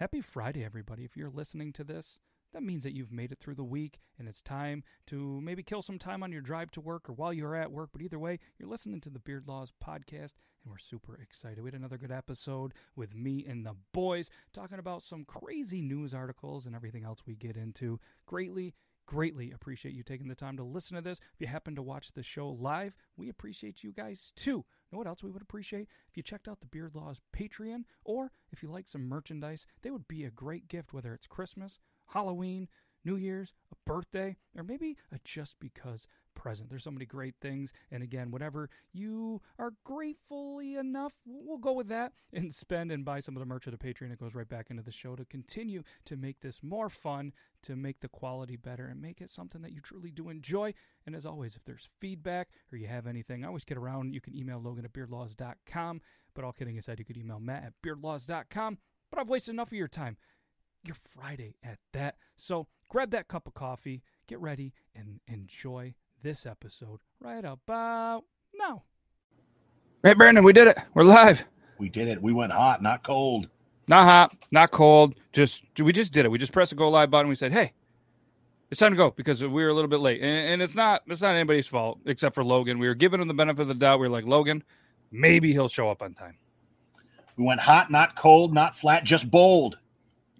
[0.00, 1.04] Happy Friday, everybody.
[1.04, 2.18] If you're listening to this,
[2.54, 5.82] that means that you've made it through the week and it's time to maybe kill
[5.82, 7.90] some time on your drive to work or while you're at work.
[7.92, 10.32] But either way, you're listening to the Beard Laws podcast
[10.62, 11.62] and we're super excited.
[11.62, 16.14] We had another good episode with me and the boys talking about some crazy news
[16.14, 18.00] articles and everything else we get into.
[18.24, 18.72] Greatly
[19.04, 21.18] greatly appreciate you taking the time to listen to this.
[21.34, 24.64] If you happen to watch the show live, we appreciate you guys too.
[24.90, 25.88] Know what else we would appreciate?
[26.08, 29.90] If you checked out the Beard Laws Patreon, or if you like some merchandise, they
[29.90, 32.68] would be a great gift, whether it's Christmas, Halloween,
[33.04, 36.70] New Year's, a birthday, or maybe a just because present.
[36.70, 37.72] There's so many great things.
[37.90, 43.20] And again, whatever you are gratefully enough, we'll go with that and spend and buy
[43.20, 44.12] some of the merch of the Patreon.
[44.12, 47.76] It goes right back into the show to continue to make this more fun, to
[47.76, 50.74] make the quality better, and make it something that you truly do enjoy.
[51.06, 54.14] And as always, if there's feedback or you have anything, I always get around.
[54.14, 56.00] You can email Logan at beardlaws.com.
[56.34, 58.78] But all kidding aside, you could email Matt at beardlaws.com.
[59.10, 60.16] But I've wasted enough of your time.
[60.84, 62.16] Your Friday at that.
[62.36, 68.82] So grab that cup of coffee, get ready, and enjoy this episode right about now.
[70.02, 70.78] Hey, Brandon, we did it.
[70.94, 71.44] We're live.
[71.78, 72.20] We did it.
[72.20, 73.48] We went hot, not cold.
[73.88, 75.14] Not hot, not cold.
[75.32, 76.30] Just we just did it.
[76.30, 77.28] We just pressed the go live button.
[77.28, 77.72] We said, "Hey,
[78.70, 81.02] it's time to go," because we were a little bit late, and, and it's not
[81.06, 82.78] it's not anybody's fault except for Logan.
[82.78, 83.98] We were giving him the benefit of the doubt.
[83.98, 84.62] We were like, Logan,
[85.10, 86.36] maybe he'll show up on time.
[87.36, 89.78] We went hot, not cold, not flat, just bold.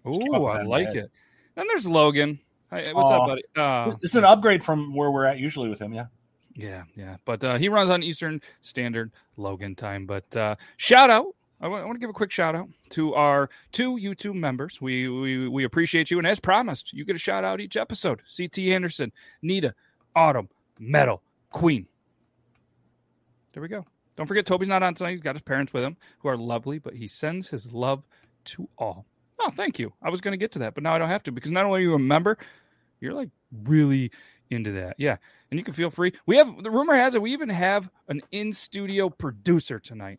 [0.07, 0.97] Ooh, I like bed.
[0.97, 1.11] it.
[1.55, 2.39] Then there's Logan.
[2.71, 3.43] Hey, what's up, buddy?
[3.57, 5.93] Uh, this is an upgrade from where we're at usually with him.
[5.93, 6.07] Yeah.
[6.55, 7.17] Yeah, yeah.
[7.25, 10.07] But uh, he runs on Eastern Standard Logan time.
[10.07, 11.27] But uh, shout out.
[11.61, 14.81] I want, want to give a quick shout out to our two YouTube members.
[14.81, 16.19] We, we we appreciate you.
[16.19, 18.23] And as promised, you get a shout out each episode.
[18.37, 19.13] CT Anderson,
[19.43, 19.75] Nita,
[20.15, 21.87] Autumn, Metal, Queen.
[23.53, 23.85] There we go.
[24.17, 25.13] Don't forget, Toby's not on tonight.
[25.13, 28.05] He's got his parents with him, who are lovely, but he sends his love
[28.45, 29.07] to all.
[29.41, 29.93] Oh, thank you.
[30.03, 31.65] I was going to get to that, but now I don't have to because not
[31.65, 32.37] only are you a member,
[33.01, 33.31] you're like
[33.65, 34.11] really
[34.51, 34.97] into that.
[34.99, 35.17] Yeah.
[35.51, 36.13] And you can feel free.
[36.27, 40.19] We have the rumor has it we even have an in studio producer tonight.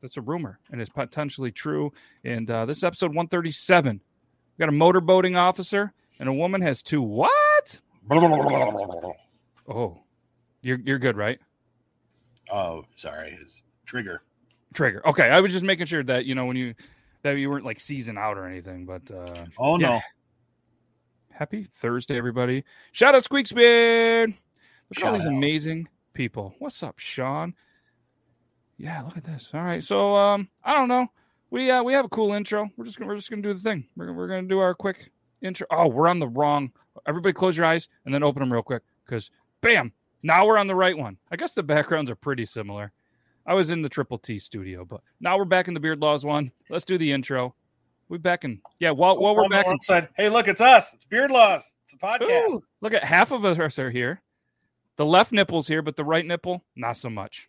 [0.00, 1.92] That's a rumor and it's potentially true.
[2.24, 4.00] And uh, this is episode 137.
[4.58, 7.80] We got a motorboating officer and a woman has two what?
[9.68, 10.00] Oh,
[10.62, 11.38] you're you're good, right?
[12.50, 13.38] Oh, sorry.
[13.40, 14.22] It's trigger.
[14.74, 15.06] Trigger.
[15.06, 15.28] Okay.
[15.28, 16.74] I was just making sure that, you know, when you
[17.22, 19.86] that you weren't like season out or anything, but uh oh yeah.
[19.86, 20.00] no.
[21.30, 22.64] Happy Thursday, everybody.
[22.92, 24.28] Shout out Squeaksbeard.
[24.28, 25.32] Look Shout at all these out.
[25.32, 26.54] amazing people.
[26.58, 27.54] What's up, Sean?
[28.76, 29.48] Yeah, look at this.
[29.54, 29.82] All right.
[29.82, 31.06] So um, I don't know.
[31.50, 32.68] We uh we have a cool intro.
[32.76, 33.86] We're just gonna we're just gonna do the thing.
[33.96, 35.66] We're, we're gonna do our quick intro.
[35.70, 36.72] Oh, we're on the wrong.
[37.06, 38.82] Everybody close your eyes and then open them real quick.
[39.04, 39.30] Because
[39.60, 41.16] bam, now we're on the right one.
[41.30, 42.92] I guess the backgrounds are pretty similar.
[43.46, 46.24] I was in the Triple T studio, but now we're back in the Beard Laws
[46.24, 46.52] one.
[46.70, 47.54] Let's do the intro.
[48.08, 48.60] We back in.
[48.78, 50.08] Yeah, while, while we're back inside.
[50.16, 50.92] Hey, look, it's us.
[50.92, 51.72] It's Beard Laws.
[51.86, 52.50] It's a podcast.
[52.50, 54.20] Ooh, look at half of us are here.
[54.96, 57.48] The left nipple's here, but the right nipple, not so much.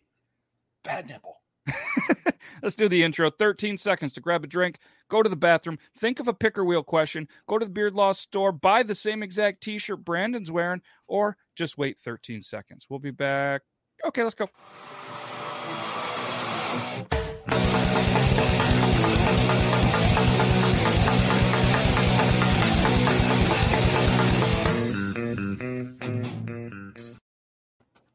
[0.82, 1.40] Bad nipple.
[2.62, 3.30] Let's do the intro.
[3.30, 4.78] 13 seconds to grab a drink,
[5.08, 8.18] go to the bathroom, think of a picker wheel question, go to the Beard Laws
[8.18, 12.86] store, buy the same exact t shirt Brandon's wearing, or just wait 13 seconds.
[12.88, 13.62] We'll be back.
[14.06, 14.48] Okay, let's go.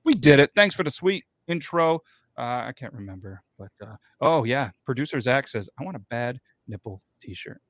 [0.03, 0.51] We did it.
[0.55, 2.01] Thanks for the sweet intro.
[2.37, 6.39] Uh, I can't remember, but uh, oh yeah, producer Zach says I want a bad
[6.67, 7.61] nipple T-shirt.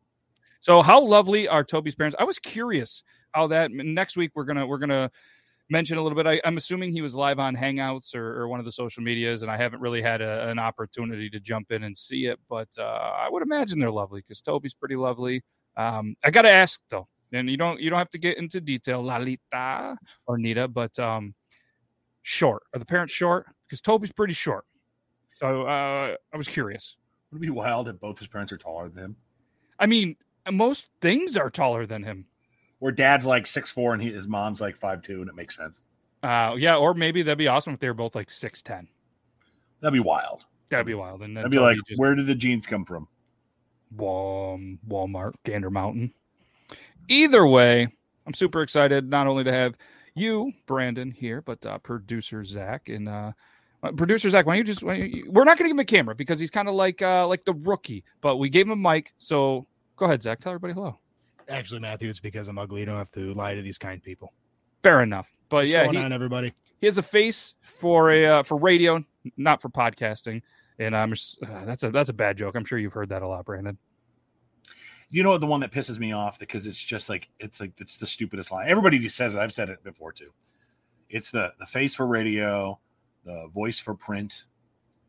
[0.62, 2.16] So how lovely are Toby's parents?
[2.20, 5.12] I was curious how that next week we're gonna we're gonna
[5.70, 6.28] mention a little bit.
[6.28, 9.42] I, am assuming he was live on Hangouts or, or, one of the social medias,
[9.42, 12.40] and I haven't really had a, an opportunity to jump in and see it.
[12.50, 15.44] But uh, I would imagine they're lovely because Toby's pretty lovely.
[15.78, 18.60] Um, I got to ask though, and you don't you don't have to get into
[18.60, 21.34] detail, Lalita or Nita, but um,
[22.24, 22.64] short?
[22.74, 23.48] Are the parents short?
[23.68, 24.66] Because Toby's pretty short.
[25.36, 26.98] So uh, I was curious.
[27.32, 29.16] Would it be wild if both his parents are taller than him?
[29.80, 30.16] I mean,
[30.52, 32.26] most things are taller than him.
[32.82, 35.56] Or dad's like six four and he, his mom's like five two, and it makes
[35.56, 35.80] sense.
[36.24, 38.88] Uh, yeah, or maybe that'd be awesome if they were both like six ten.
[39.82, 40.44] That'd be wild.
[40.70, 41.22] That'd be wild.
[41.22, 42.00] And that'd be like, just...
[42.00, 43.08] where did the jeans come from?
[43.96, 46.14] Walmart, Gander Mountain.
[47.08, 47.88] Either way,
[48.28, 49.76] I'm super excited not only to have
[50.14, 53.32] you, Brandon, here, but uh, producer Zach and uh,
[53.82, 54.46] uh producer Zach.
[54.46, 54.82] Why don't you just?
[54.82, 57.02] Don't you, we're not going to give him a camera because he's kind of like
[57.02, 59.14] uh, like the rookie, but we gave him a mic.
[59.18, 59.66] So
[59.96, 60.40] go ahead, Zach.
[60.40, 61.00] Tell everybody hello.
[61.50, 62.82] Actually, Matthew, it's because I'm ugly.
[62.82, 64.34] You don't have to lie to these kind people.
[64.84, 65.28] Fair enough.
[65.50, 66.54] But What's yeah, going he, on, everybody.
[66.80, 69.04] He has a face for a uh, for radio,
[69.36, 70.42] not for podcasting.
[70.78, 72.56] And I'm just, uh, that's a that's a bad joke.
[72.56, 73.78] I'm sure you've heard that a lot, Brandon.
[75.10, 77.98] You know the one that pisses me off because it's just like it's like it's
[77.98, 78.68] the stupidest line.
[78.70, 79.40] Everybody just says it.
[79.40, 80.32] I've said it before too.
[81.10, 82.80] It's the the face for radio,
[83.26, 84.44] the voice for print.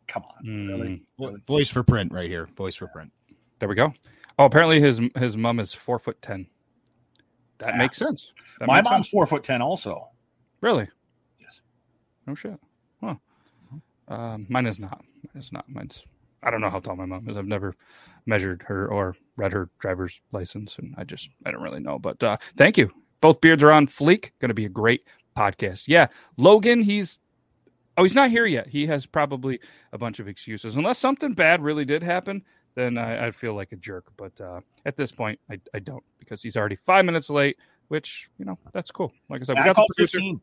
[0.09, 0.69] Come on, Mm.
[0.69, 1.03] really?
[1.19, 1.41] Really?
[1.47, 2.47] Voice for print right here.
[2.57, 3.13] Voice for print.
[3.61, 3.93] There we go.
[4.41, 6.47] Oh, apparently his his mom is four foot ten.
[7.59, 7.77] That Ah.
[7.77, 8.33] makes sense.
[8.59, 9.11] That My makes mom's sense.
[9.13, 10.09] four foot ten, also.
[10.63, 10.89] really.
[11.39, 11.61] Yes.
[12.27, 12.59] No shit.
[13.03, 13.17] Huh.
[14.09, 15.05] Um, mine is not.
[15.35, 15.69] Mine is not.
[15.69, 16.05] Mine's.
[16.43, 17.37] I don't know how tall my mom is.
[17.37, 17.77] I've never
[18.25, 21.99] measured her or read her driver's license, and I just I don't really know.
[21.99, 22.91] But uh, thank you.
[23.21, 24.31] Both beards are on fleek.
[24.41, 25.03] Going to be a great
[25.37, 25.85] podcast.
[25.87, 26.07] Yeah,
[26.39, 26.81] Logan.
[26.81, 27.21] He's
[27.99, 28.69] oh he's not here yet.
[28.69, 29.61] He has probably
[29.93, 30.77] a bunch of excuses.
[30.77, 32.43] Unless something bad really did happen,
[32.81, 34.11] then I, I feel like a jerk.
[34.17, 37.57] But uh, at this point, I, I don't because he's already five minutes late.
[37.89, 39.13] Which you know that's cool.
[39.29, 40.19] Like I said, we got the producer.
[40.19, 40.41] 15.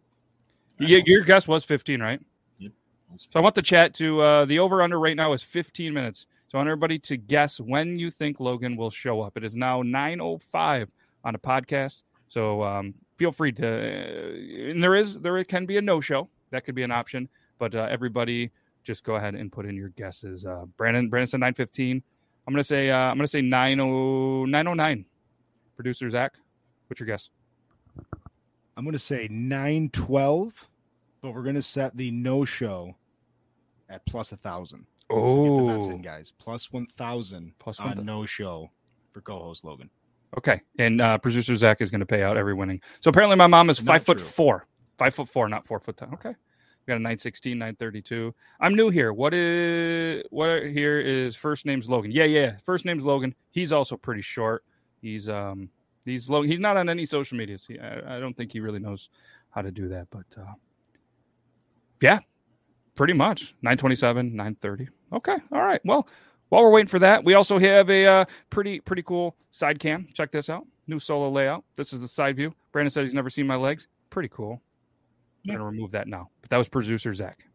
[0.79, 2.19] Yeah, your guess was 15, right?
[2.59, 2.71] Yep.
[3.17, 6.27] So I want the chat to uh, the over under right now is 15 minutes.
[6.49, 9.37] So I want everybody to guess when you think Logan will show up.
[9.37, 10.89] It is now 9:05
[11.23, 12.03] on a podcast.
[12.27, 13.67] So um, feel free to.
[13.67, 16.29] Uh, and there is there can be a no show.
[16.51, 17.29] That could be an option.
[17.59, 18.51] But uh, everybody
[18.83, 20.45] just go ahead and put in your guesses.
[20.45, 22.01] Uh, Brandon Brandon said 9:15.
[22.47, 25.05] I'm gonna say uh, I'm gonna say 90 909.
[25.75, 26.33] Producer Zach,
[26.87, 27.29] what's your guess?
[28.75, 30.69] I'm going to say 912,
[31.21, 32.95] but we're going to set the no show
[33.89, 34.85] at plus a thousand.
[35.09, 36.33] So get the bets in, Oh, guys.
[36.37, 38.69] Plus 1,000 Plus on no show
[39.13, 39.89] for co-host Logan.
[40.37, 42.81] Okay, and uh, producer Zach is going to pay out every winning.
[42.99, 44.27] So apparently, my mom is Not five foot true.
[44.27, 44.67] four,
[44.99, 46.13] five foot four, not four foot ten.
[46.13, 46.35] Okay,
[46.87, 48.33] we got a 916, 932.
[48.61, 49.11] I'm new here.
[49.11, 52.11] What is what here is first name's Logan?
[52.11, 53.35] Yeah, yeah, first name's Logan.
[53.51, 54.63] He's also pretty short.
[55.01, 55.69] He's um
[56.05, 56.43] he's low.
[56.43, 57.65] He's not on any social medias.
[57.67, 59.09] He, I, I don't think he really knows
[59.49, 60.07] how to do that.
[60.11, 60.53] But uh,
[62.01, 62.19] yeah,
[62.95, 64.87] pretty much 927, 930.
[65.11, 65.81] Okay, all right.
[65.83, 66.07] Well,
[66.47, 70.07] while we're waiting for that, we also have a uh, pretty pretty cool side cam.
[70.13, 70.65] Check this out.
[70.87, 71.65] New solo layout.
[71.75, 72.53] This is the side view.
[72.71, 73.89] Brandon said he's never seen my legs.
[74.09, 74.61] Pretty cool.
[75.47, 75.53] Yeah.
[75.53, 76.29] We're gonna remove that now.
[76.41, 77.45] But that was producer Zach.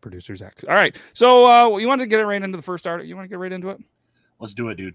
[0.00, 0.54] Producer Zach.
[0.68, 0.96] All right.
[1.12, 3.08] So uh, you want to get it right into the first article?
[3.08, 3.78] You want to get right into it?
[4.40, 4.94] Let's do it, dude.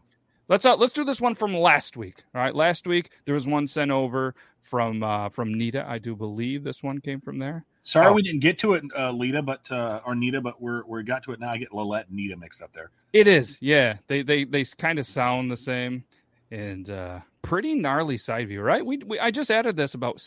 [0.49, 2.23] Let's uh, let's do this one from last week.
[2.33, 5.85] All right, last week there was one sent over from uh, from Nita.
[5.87, 7.65] I do believe this one came from there.
[7.83, 8.13] Sorry Oh.
[8.13, 11.23] we didn't get to it, uh, Lita, but uh, or Nita, but we're we got
[11.23, 11.49] to it now.
[11.49, 12.91] I get Lilette and Nita mixed up there.
[13.13, 13.97] It is, yeah.
[14.07, 16.03] They they they kind of sound the same,
[16.51, 18.85] and uh, pretty gnarly side view, right?
[18.85, 20.19] We, we I just added this about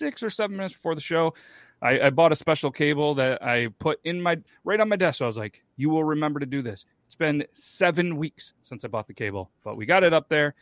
[0.00, 1.34] six or seven minutes before the show.
[1.82, 5.18] I, I bought a special cable that I put in my right on my desk.
[5.18, 8.84] So I was like, "You will remember to do this." It's been seven weeks since
[8.84, 10.54] I bought the cable, but we got it up there,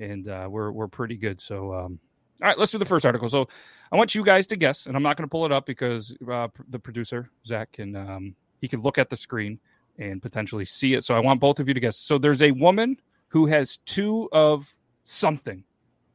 [0.00, 1.40] and uh, we're we're pretty good.
[1.40, 2.00] So, um,
[2.42, 3.28] all right, let's do the first article.
[3.28, 3.48] So,
[3.92, 6.14] I want you guys to guess, and I'm not going to pull it up because
[6.30, 9.58] uh, the producer Zach can um, he can look at the screen
[9.98, 11.04] and potentially see it.
[11.04, 11.96] So I want both of you to guess.
[11.96, 12.96] So there's a woman
[13.28, 15.64] who has two of something.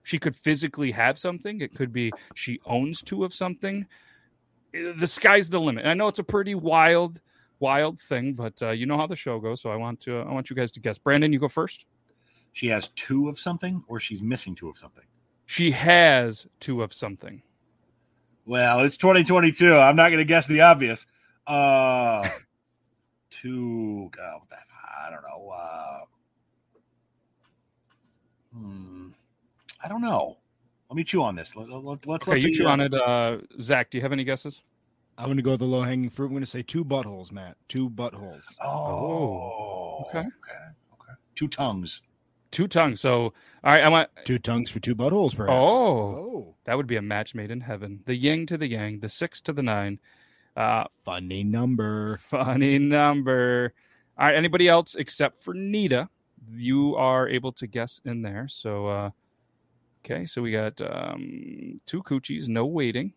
[0.04, 1.62] She could physically have something.
[1.62, 3.86] It could be she owns two of something.
[4.76, 5.86] Uh, The sky's the limit.
[5.86, 7.20] I know it's a pretty wild,
[7.60, 9.62] wild thing, but uh, you know how the show goes.
[9.62, 10.98] So I want to, I want you guys to guess.
[10.98, 11.86] Brandon, you go first.
[12.54, 15.06] She has two of something, or she's missing two of something.
[15.46, 17.42] She has two of something.
[18.46, 19.76] Well, it's 2022.
[19.76, 21.06] I'm not going to guess the obvious.
[21.46, 22.28] Uh,
[23.30, 24.10] two.
[24.16, 24.60] What
[25.06, 25.50] I don't know.
[25.50, 26.00] Uh,
[28.54, 29.10] hmm,
[29.84, 30.38] I don't know.
[30.90, 31.56] Let me chew on this.
[31.56, 32.94] Let, let, let's Okay, let you the, chew uh, on it.
[32.94, 34.62] Uh, Zach, do you have any guesses?
[35.18, 36.26] I'm going to go with the low hanging fruit.
[36.26, 37.56] I'm going to say two buttholes, Matt.
[37.68, 38.44] Two buttholes.
[38.62, 40.20] Oh, okay.
[40.20, 40.28] okay,
[40.94, 41.14] okay.
[41.36, 42.02] Two tongues.
[42.52, 43.00] Two tongues.
[43.00, 43.34] So, all
[43.64, 45.56] right, I want Two tongues for two buttholes, perhaps.
[45.58, 45.70] Oh.
[45.70, 46.56] oh.
[46.66, 48.02] that would be a match made in heaven.
[48.06, 50.00] The yin to the yang, the six to the nine.
[50.58, 52.20] Uh, Funny number.
[52.30, 53.74] funny number.
[54.18, 56.10] All right, anybody else except for Nita,
[56.52, 58.48] you are able to guess in there.
[58.50, 59.10] So, uh,
[60.04, 63.14] okay, so we got um, two coochies, no waiting.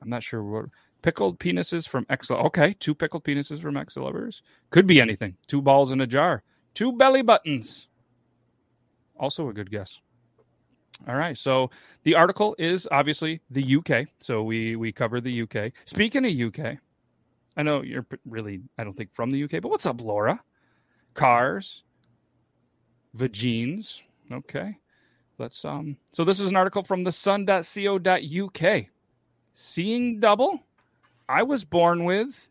[0.00, 0.66] I'm not sure what
[1.02, 2.30] pickled penises from X.
[2.30, 4.42] Okay, two pickled penises from X lovers.
[4.70, 5.36] Could be anything.
[5.46, 6.42] Two balls in a jar.
[6.74, 7.88] Two belly buttons.
[9.18, 9.98] Also a good guess.
[11.06, 11.36] All right.
[11.36, 11.70] So
[12.02, 14.08] the article is obviously the UK.
[14.20, 15.72] So we we cover the UK.
[15.84, 16.78] Speaking of UK,
[17.56, 20.40] I know you're really I don't think from the UK, but what's up, Laura?
[21.14, 21.82] Cars,
[23.16, 24.02] vagines.
[24.32, 24.78] Okay.
[25.38, 28.84] Let's um so this is an article from the sun.co.uk.
[29.52, 30.60] Seeing double?
[31.28, 32.48] I was born with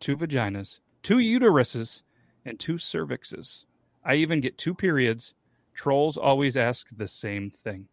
[0.00, 2.02] two vaginas, two uteruses,
[2.44, 3.64] and two cervixes.
[4.04, 5.34] I even get two periods.
[5.74, 7.88] Trolls always ask the same thing.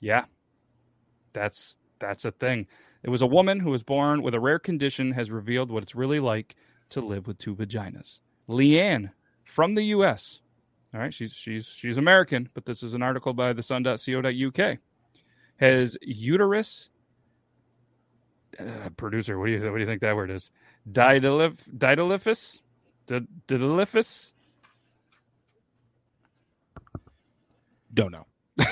[0.00, 0.24] Yeah.
[1.32, 2.66] That's that's a thing.
[3.02, 5.94] It was a woman who was born with a rare condition has revealed what it's
[5.94, 6.56] really like
[6.90, 8.20] to live with two vaginas.
[8.48, 9.10] Leanne
[9.44, 10.40] from the US
[10.92, 14.78] All right, she's she's she's American, but this is an article by the sun.co.uk.
[15.56, 16.90] Has uterus
[18.58, 20.50] uh, producer, what do you what do you think that word is?
[20.90, 22.60] Didelif Didelifus?
[23.06, 24.32] Didelifus?
[27.92, 28.26] Don't know.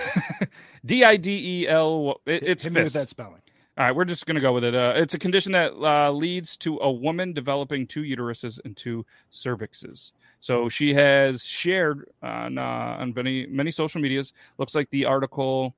[0.84, 2.20] D I D E L.
[2.26, 3.42] It's Hit me with that spelling.
[3.76, 4.74] All right, we're just going to go with it.
[4.74, 9.06] Uh, it's a condition that uh, leads to a woman developing two uteruses and two
[9.30, 10.10] cervixes.
[10.40, 14.32] So she has shared on uh, on many many social medias.
[14.58, 15.74] Looks like the article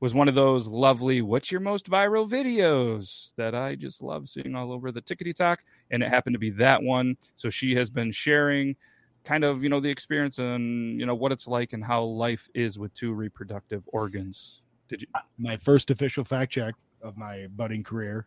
[0.00, 4.54] was one of those lovely "What's your most viral videos?" that I just love seeing
[4.54, 7.16] all over the tickety talk, and it happened to be that one.
[7.36, 8.76] So she has been sharing
[9.24, 12.48] kind of you know the experience and you know what it's like and how life
[12.54, 14.62] is with two reproductive organs.
[14.88, 15.08] Did you?
[15.38, 18.26] My first official fact check of my budding career.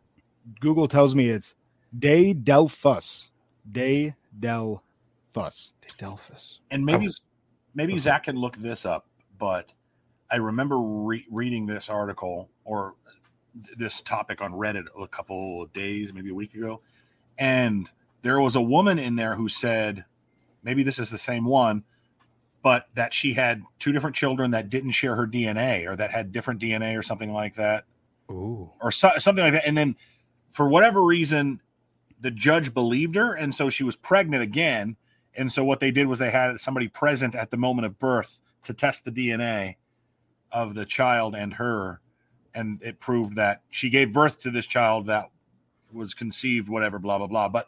[0.60, 1.56] Google tells me it's
[1.98, 3.32] Day Del Fuss.
[3.72, 4.84] Day Del
[5.34, 5.74] Fuss.
[5.98, 6.60] Delphus.
[6.72, 7.22] And maybe was-
[7.74, 8.00] maybe Okay.
[8.02, 9.72] Zach can look this up, but
[10.30, 12.96] I remember re- reading this article or
[13.66, 16.82] th- this topic on Reddit a couple of days, maybe a week ago,
[17.38, 17.90] and
[18.22, 20.06] there was a woman in there who said,
[20.64, 21.84] maybe this is the same one,
[22.62, 26.32] but that she had two different children that didn't share her DNA or that had
[26.32, 27.86] different DNA or something like that.
[28.32, 28.72] Ooh.
[28.82, 29.68] or so, something like that.
[29.68, 29.98] And then
[30.52, 31.60] for whatever reason,
[32.22, 34.96] the judge believed her, and so she was pregnant again.
[35.36, 38.40] And so what they did was they had somebody present at the moment of birth
[38.64, 39.76] to test the DNA
[40.52, 42.02] of the child and her,
[42.54, 45.30] and it proved that she gave birth to this child that
[45.92, 47.68] was conceived, whatever, blah blah blah, but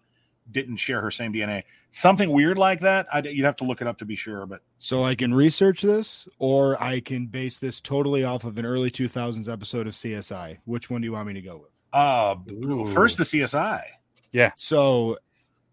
[0.51, 1.63] didn't share her same DNA.
[1.91, 3.07] Something weird like that.
[3.12, 5.81] I, you'd have to look it up to be sure, but So I can research
[5.81, 10.57] this, or I can base this totally off of an early 2000s episode of CSI.
[10.65, 11.72] Which one do you want me to go with?
[11.95, 12.86] uh, Ooh.
[12.88, 13.81] first the CSI.
[14.34, 14.51] Yeah.
[14.55, 15.17] So,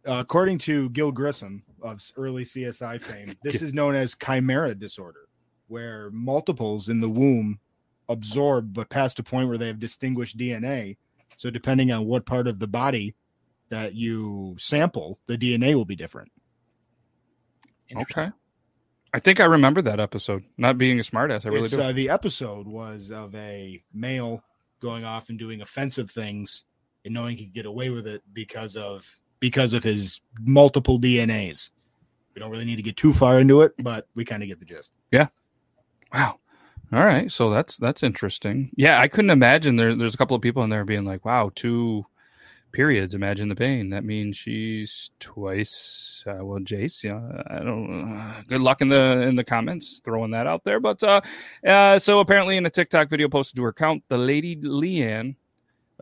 [0.07, 5.29] uh, according to Gil Grissom of early CSI fame, this is known as chimera disorder,
[5.69, 7.59] where multiples in the womb
[8.09, 10.97] absorb but past a point where they have distinguished DNA.
[11.37, 13.15] So, depending on what part of the body
[13.71, 16.31] that you sample, the DNA will be different.
[17.95, 18.31] Okay.
[19.15, 20.45] I think I remember that episode.
[20.57, 21.83] Not being a smartass, I really It's, do.
[21.83, 24.43] Uh, the episode was of a male
[24.81, 26.65] going off and doing offensive things
[27.05, 29.09] and knowing he could get away with it because of
[29.43, 31.71] because of his multiple DNAs.
[32.33, 34.61] We don't really need to get too far into it, but we kind of get
[34.61, 34.93] the gist.
[35.11, 35.27] Yeah.
[36.15, 36.39] Wow.
[36.93, 37.31] All right.
[37.31, 38.71] So that's that's interesting.
[38.77, 39.97] Yeah, I couldn't imagine there.
[39.97, 42.07] There's a couple of people in there being like, "Wow, two
[42.71, 43.15] periods.
[43.15, 46.23] Imagine the pain." That means she's twice.
[46.25, 48.21] Uh, well, Jace, yeah, I don't.
[48.21, 50.79] Uh, good luck in the in the comments throwing that out there.
[50.79, 51.21] But uh,
[51.67, 55.35] uh, so apparently, in a TikTok video posted to her account, the lady Leanne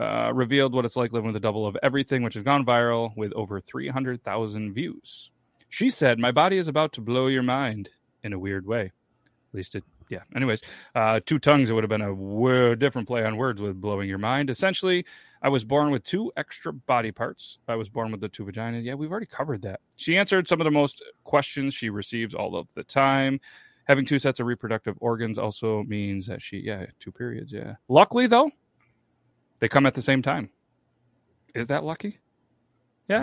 [0.01, 3.15] uh, revealed what it's like living with a double of everything, which has gone viral
[3.17, 5.31] with over 300,000 views.
[5.69, 7.91] She said, My body is about to blow your mind
[8.23, 8.85] in a weird way.
[8.85, 10.21] At least it, yeah.
[10.35, 10.63] Anyways,
[10.95, 14.09] uh, two tongues, it would have been a w- different play on words with blowing
[14.09, 14.49] your mind.
[14.49, 15.05] Essentially,
[15.43, 17.59] I was born with two extra body parts.
[17.69, 18.85] I was born with the two vaginas.
[18.85, 19.81] Yeah, we've already covered that.
[19.97, 23.39] She answered some of the most questions she receives all of the time.
[23.85, 27.53] Having two sets of reproductive organs also means that she, yeah, two periods.
[27.53, 27.75] Yeah.
[27.89, 28.51] Luckily, though,
[29.61, 30.51] they come at the same time.
[31.55, 32.19] Is that lucky?
[33.09, 33.23] Yeah,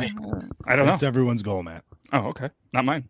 [0.66, 0.92] I don't know.
[0.92, 1.84] That's everyone's goal, Matt.
[2.12, 2.50] Oh, okay.
[2.74, 3.08] Not mine.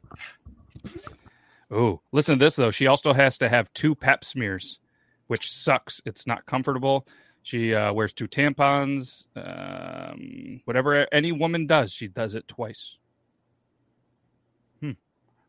[1.72, 2.72] Oh, listen to this though.
[2.72, 4.80] She also has to have two pap smears,
[5.28, 6.02] which sucks.
[6.06, 7.08] It's not comfortable.
[7.42, 9.26] She uh, wears two tampons.
[9.36, 12.98] Um, whatever any woman does, she does it twice.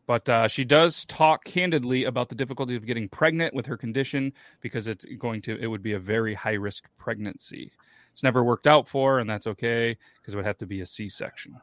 [0.09, 4.33] But uh, she does talk candidly about the difficulty of getting pregnant with her condition
[4.63, 7.71] because it's going to it would be a very high risk pregnancy.
[8.11, 10.87] It's never worked out for, and that's okay because it would have to be a
[10.87, 11.61] C section.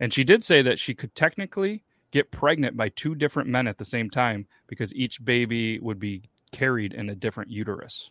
[0.00, 3.78] And she did say that she could technically get pregnant by two different men at
[3.78, 8.10] the same time because each baby would be carried in a different uterus.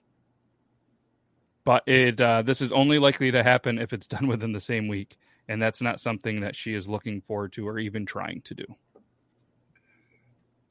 [1.66, 4.88] But it uh, this is only likely to happen if it's done within the same
[4.88, 5.18] week,
[5.48, 8.66] and that's not something that she is looking forward to or even trying to do.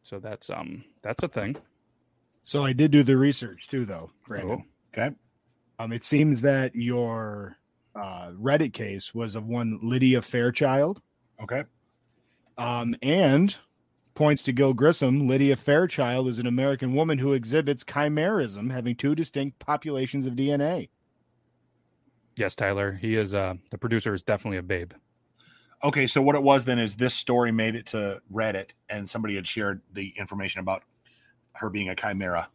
[0.02, 1.56] So that's um that's a thing.
[2.42, 4.64] So I did do the research too, though, Brandon.
[4.96, 5.14] Okay.
[5.78, 7.56] Um, it seems that your
[7.94, 11.00] uh, Reddit case was of one Lydia Fairchild,
[11.42, 11.62] Okay.
[12.58, 13.56] um, and
[14.14, 15.26] points to Gil Grissom.
[15.28, 20.88] Lydia Fairchild is an American woman who exhibits chimerism, having two distinct populations of DNA.
[22.36, 22.92] Yes, Tyler.
[22.92, 24.92] He is uh the producer is definitely a babe.
[25.84, 29.34] Okay, so what it was then is this story made it to Reddit, and somebody
[29.34, 30.84] had shared the information about
[31.54, 32.48] her being a chimera,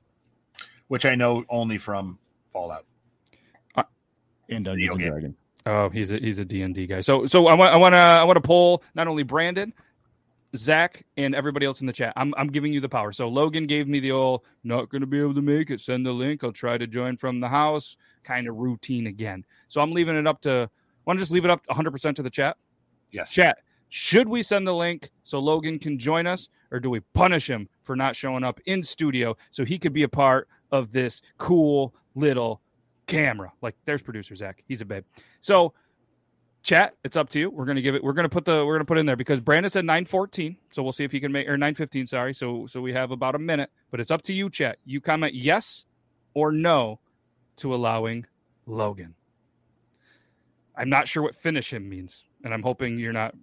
[0.87, 2.19] which I know only from
[2.53, 2.85] Fallout.
[3.75, 3.83] Uh,
[4.47, 5.35] in Dungeons and Dragons.
[5.65, 7.01] Oh, he's a he's a D and D guy.
[7.01, 9.73] So so I want I want to I want to pull not only Brandon,
[10.55, 12.13] Zach and everybody else in the chat.
[12.15, 13.11] I'm I'm giving you the power.
[13.11, 15.81] So Logan gave me the old not going to be able to make it.
[15.81, 16.43] Send the link.
[16.43, 17.97] I'll try to join from the house.
[18.23, 19.43] Kind of routine again.
[19.67, 20.69] So I'm leaving it up to.
[20.69, 22.55] I want to just leave it up 100 percent to the chat?
[23.11, 23.31] Yes.
[23.31, 23.59] Chat.
[23.89, 27.69] Should we send the link so Logan can join us, or do we punish him
[27.83, 31.95] for not showing up in studio so he could be a part of this cool
[32.15, 32.61] little
[33.05, 33.51] camera?
[33.61, 34.63] Like, there's producer Zach.
[34.67, 35.05] He's a babe.
[35.39, 35.73] So
[36.67, 38.83] chat it's up to you we're gonna give it we're gonna put the we're gonna
[38.83, 41.51] put in there because brandon said 914 so we'll see if he can make or
[41.51, 44.77] 915 sorry so so we have about a minute but it's up to you chat
[44.83, 45.85] you comment yes
[46.33, 46.99] or no
[47.55, 48.25] to allowing
[48.65, 49.15] logan
[50.75, 53.33] i'm not sure what finish him means and i'm hoping you're not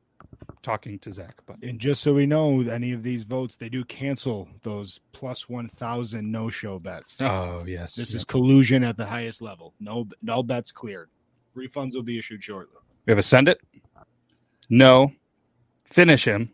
[0.62, 3.84] talking to zach but And just so we know, any of these votes, they do
[3.84, 7.20] cancel those plus 1,000 no show bets.
[7.20, 9.74] oh yes This is collusion at the highest level.
[9.78, 11.10] No, no bets cleared.
[11.54, 12.76] Refunds will be issued shortly.
[13.06, 13.60] we have a send it
[14.70, 15.12] no
[15.84, 16.50] finish him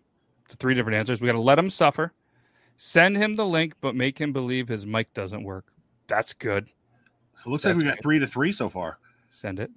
[0.49, 2.12] the three different answers we got to let him suffer
[2.76, 5.66] send him the link but make him believe his mic doesn't work
[6.09, 6.66] that's good
[7.37, 8.99] So it looks like we That's got three to three so far.
[9.30, 9.70] Send it.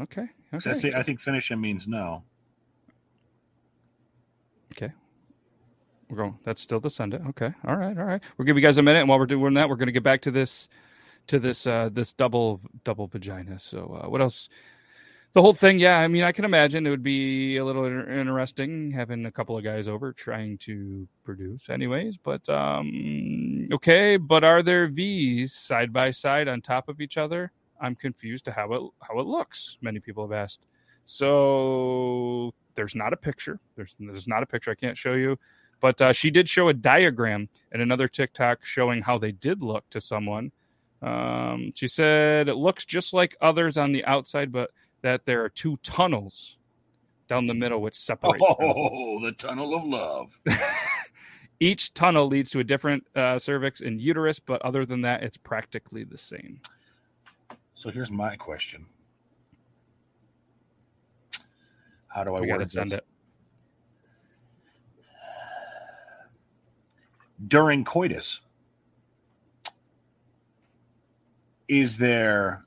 [0.00, 0.28] Okay.
[0.52, 0.74] I, Okay.
[0.74, 2.22] see, I think finish him means no.
[4.72, 4.92] Okay.
[6.08, 6.38] We're going.
[6.44, 7.18] That's still the Sunday.
[7.30, 7.52] Okay.
[7.66, 7.96] All right.
[7.98, 8.22] All right.
[8.36, 10.04] We'll give you guys a minute, and while we're doing that, we're going to get
[10.04, 10.68] back to this,
[11.28, 13.58] to this, uh, this double, double vagina.
[13.58, 14.48] So, uh, what else?
[15.32, 15.78] The whole thing.
[15.78, 15.98] Yeah.
[15.98, 19.58] I mean, I can imagine it would be a little inter- interesting having a couple
[19.58, 22.16] of guys over trying to produce, anyways.
[22.16, 24.16] But um, okay.
[24.16, 27.52] But are there V's side by side on top of each other?
[27.80, 29.78] I'm confused to how it how it looks.
[29.80, 30.66] Many people have asked.
[31.04, 33.60] So there's not a picture.
[33.76, 34.70] There's there's not a picture.
[34.70, 35.38] I can't show you.
[35.80, 39.88] But uh, she did show a diagram in another TikTok showing how they did look
[39.90, 40.50] to someone.
[41.02, 44.70] Um, she said it looks just like others on the outside, but
[45.02, 46.56] that there are two tunnels
[47.28, 48.38] down the middle which separate.
[48.38, 48.56] them.
[48.60, 50.38] Oh, the tunnel of love.
[51.60, 55.38] Each tunnel leads to a different uh, cervix and uterus, but other than that, it's
[55.38, 56.60] practically the same.
[57.76, 58.86] So here's my question.
[62.08, 62.98] How do I we word send this?
[62.98, 63.06] it.
[67.46, 68.40] During coitus,
[71.68, 72.64] is there?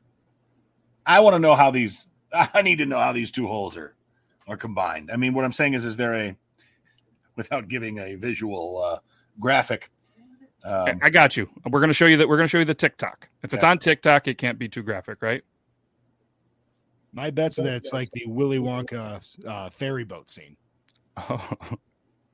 [1.08, 2.06] I want to know how these.
[2.34, 3.96] I need to know how these two holes are
[4.48, 5.10] are combined.
[5.12, 6.36] I mean, what I'm saying is, is there a,
[7.36, 9.00] without giving a visual uh,
[9.40, 9.90] graphic?
[10.66, 11.50] Okay, Um, I got you.
[11.70, 12.28] We're gonna show you that.
[12.28, 13.30] We're gonna show you the TikTok.
[13.44, 13.70] If it's Yeah.
[13.72, 15.44] on TikTok, it can't be too graphic, right?
[17.14, 20.56] My bet's that it's like the Willy Wonka uh, ferry boat scene.
[21.18, 21.52] Oh,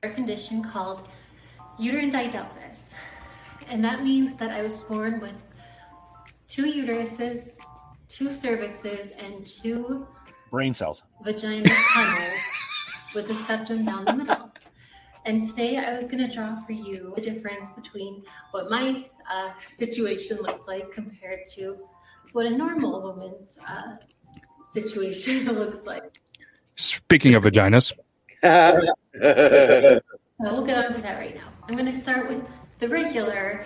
[0.04, 1.08] a condition called
[1.78, 2.90] uterine didelphys.
[3.68, 5.34] And that means that I was born with
[6.46, 7.56] two uteruses,
[8.08, 10.06] two cervixes, and two
[10.52, 11.02] brain cells.
[11.24, 12.40] vagina tunnels
[13.14, 14.45] with a septum down the middle.
[15.26, 19.50] And today I was going to draw for you the difference between what my uh,
[19.60, 21.80] situation looks like compared to
[22.30, 23.96] what a normal woman's uh,
[24.72, 26.20] situation looks like.
[26.76, 27.92] speaking of vaginas,
[28.42, 30.00] So
[30.38, 31.48] we'll get on to that right now.
[31.66, 32.44] I'm going to start with
[32.78, 33.64] the regular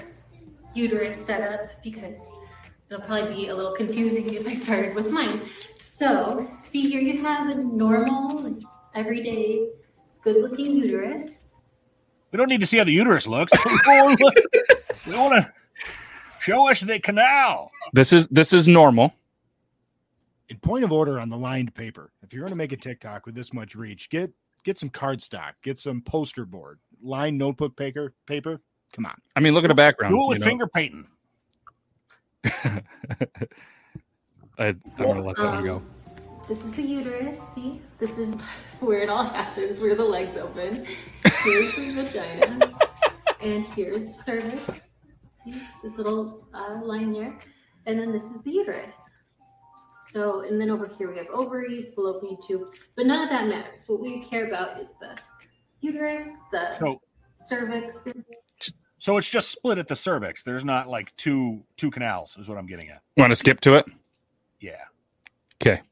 [0.72, 2.16] uterus setup because
[2.88, 5.42] it'll probably be a little confusing if I started with mine.
[5.82, 8.56] So, see here you have a normal,
[8.94, 9.68] everyday,
[10.22, 11.39] good looking uterus.
[12.30, 13.52] We don't need to see how the uterus looks.
[15.06, 15.52] we want to
[16.40, 17.70] show us the canal.
[17.92, 19.12] this is this is normal.
[20.48, 23.26] In point of order on the lined paper, if you're going to make a TikTok
[23.26, 24.32] with this much reach, get
[24.64, 28.14] get some cardstock, get some poster board, lined notebook paper.
[28.26, 28.60] Paper.
[28.92, 29.14] Come on.
[29.36, 30.12] I mean, look at the background.
[30.14, 30.46] Do it you with know?
[30.46, 31.06] finger painting.
[32.44, 32.82] I,
[34.58, 35.82] I'm gonna let that one go.
[36.50, 37.38] This is the uterus.
[37.54, 38.34] See, this is
[38.80, 40.84] where it all happens, where the legs open.
[41.44, 42.72] Here's the vagina,
[43.40, 44.88] and here's the cervix.
[45.44, 47.38] See this little uh, line there,
[47.86, 48.96] and then this is the uterus.
[50.08, 53.84] So, and then over here we have ovaries, fallopian tube, but none of that matters.
[53.86, 55.16] What we care about is the
[55.82, 57.00] uterus, the So,
[57.38, 58.02] cervix.
[58.98, 60.42] so it's just split at the cervix.
[60.42, 62.36] There's not like two two canals.
[62.40, 63.02] Is what I'm getting at.
[63.16, 63.86] Want to skip to it?
[64.58, 64.82] Yeah.
[65.60, 65.82] 'Kay.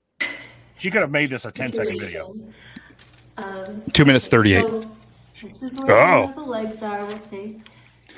[0.79, 2.35] She could have made this a 10 second video.
[3.37, 4.65] Um, Two minutes thirty-eight.
[4.65, 4.91] So
[5.43, 6.33] this is where Oh.
[6.35, 7.63] the legs are, we'll see.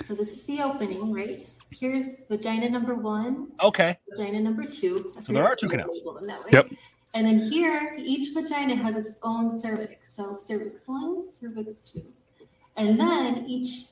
[0.07, 1.46] So this is the opening, right?
[1.70, 3.99] Here's vagina number one, Okay.
[4.11, 5.12] vagina number two.
[5.25, 5.99] So there are two canals.
[5.99, 6.51] label them that way.
[6.53, 6.70] Yep.
[7.14, 10.14] And then here, each vagina has its own cervix.
[10.14, 12.03] So cervix one, cervix two.
[12.77, 13.87] And then each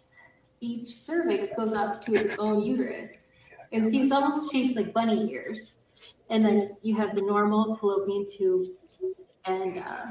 [0.61, 3.25] each cervix goes up to its own uterus.
[3.73, 5.73] And see, it's almost shaped like bunny ears.
[6.31, 8.67] And then you have the normal fallopian tube
[9.45, 10.07] and uh,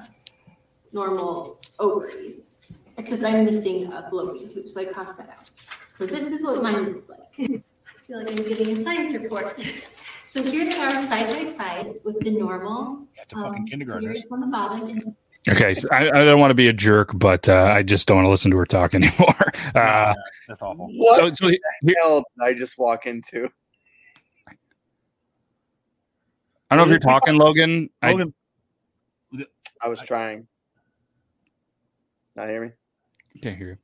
[0.91, 2.49] normal ovaries.
[2.97, 5.49] except I'm missing a fallopian tube, so I crossed that out.
[5.93, 7.19] So this is what mine looks like.
[7.39, 9.59] I feel like I'm getting a science report.
[10.29, 13.07] So here they are side by side with the normal.
[13.15, 14.23] Yeah, to fucking um, kindergartners.
[14.29, 15.15] on the bottom and
[15.47, 18.17] Okay, so I, I don't want to be a jerk, but uh, I just don't
[18.17, 19.35] want to listen to her talk anymore.
[19.39, 20.13] Uh, Yeah,
[20.49, 20.89] that's awful.
[20.97, 23.49] What so, so he- the hell did I just walk into?
[26.69, 27.89] I don't know if you're talking, Logan.
[28.01, 28.33] I, Logan,
[29.81, 30.47] I was trying.
[32.35, 32.71] Not hear me?
[33.41, 33.77] can't hear you.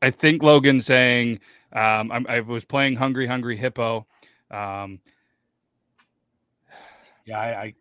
[0.00, 1.40] I think Logan's saying
[1.72, 4.06] um, I'm, I was playing Hungry Hungry Hippo.
[4.50, 5.00] Um,
[7.24, 7.74] yeah, I, I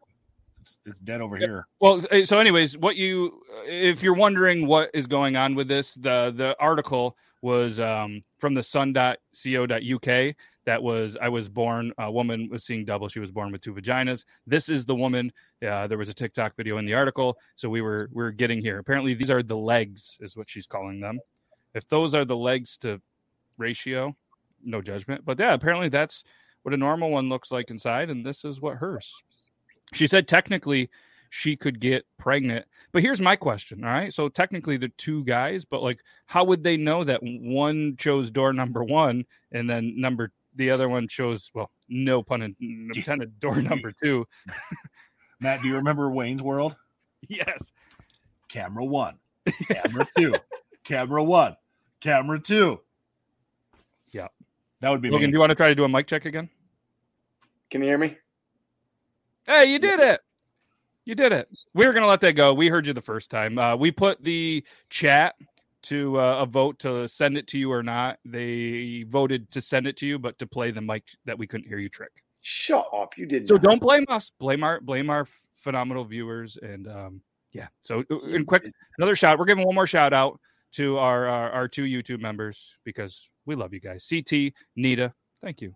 [0.62, 1.68] it's, it's dead over here.
[1.80, 6.34] Well, so anyways, what you if you're wondering what is going on with this, the
[6.36, 12.64] the article was um, from the sun.co.uk that was I was born a woman was
[12.64, 14.24] seeing double she was born with two vaginas.
[14.46, 15.32] This is the woman
[15.68, 18.62] uh, there was a TikTok video in the article so we were we are getting
[18.62, 18.80] here.
[18.80, 21.20] Apparently these are the legs is what she's calling them.
[21.74, 23.02] If those are the legs to
[23.58, 24.16] ratio,
[24.64, 25.26] no judgment.
[25.26, 26.24] But yeah, apparently that's
[26.64, 29.12] what a normal one looks like inside and this is what hers.
[29.94, 30.90] She said technically
[31.32, 32.66] she could get pregnant.
[32.92, 33.84] But here's my question.
[33.84, 34.14] All right.
[34.14, 38.54] So technically the two guys, but like how would they know that one chose door
[38.54, 43.92] number one and then number the other one chose well, no pun intended, door number
[43.92, 44.28] two.
[45.40, 46.76] Matt, do you remember Wayne's World?
[47.28, 47.72] Yes.
[48.48, 49.18] Camera one,
[49.68, 50.36] camera two,
[50.84, 51.56] camera one,
[52.00, 52.80] camera two.
[54.12, 54.28] Yeah.
[54.82, 55.32] That would be Logan, me.
[55.32, 56.50] do you want to try to do a mic check again?
[57.70, 58.18] Can you hear me?
[59.48, 60.20] Hey, you did it.
[61.06, 61.48] You did it.
[61.74, 62.54] We were going to let that go.
[62.54, 63.58] We heard you the first time.
[63.58, 65.36] Uh, we put the chat
[65.84, 68.20] to uh, a vote to send it to you or not.
[68.26, 71.68] They voted to send it to you, but to play the mic that we couldn't
[71.68, 72.12] hear you trick.
[72.42, 73.18] Shut up!
[73.18, 73.48] You did.
[73.48, 73.64] So not.
[73.64, 74.32] don't blame us.
[74.40, 76.58] Blame our blame our phenomenal viewers.
[76.62, 77.68] And um, yeah.
[77.84, 79.40] So uh, and quick, another shout.
[79.40, 80.40] We're giving one more shout out
[80.74, 84.08] to our, our our two YouTube members because we love you guys.
[84.10, 85.76] CT, Nita, thank you.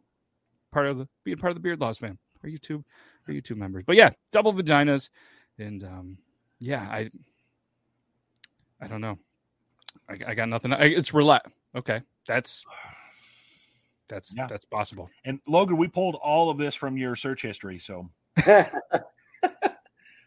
[0.72, 2.18] Part of the being part of the Beard Laws fam.
[2.44, 2.84] Our YouTube,
[3.28, 3.84] our YouTube members.
[3.86, 5.10] But yeah, double vaginas,
[5.58, 6.18] and um,
[6.60, 7.10] yeah, I
[8.82, 9.18] I don't know.
[10.10, 10.72] I, I got nothing.
[10.74, 11.46] I, it's roulette.
[11.76, 12.64] Okay, that's
[14.08, 14.48] that's Yeah.
[14.48, 15.10] that's possible.
[15.26, 17.80] And Logan, we pulled all of this from your search history.
[17.80, 18.10] So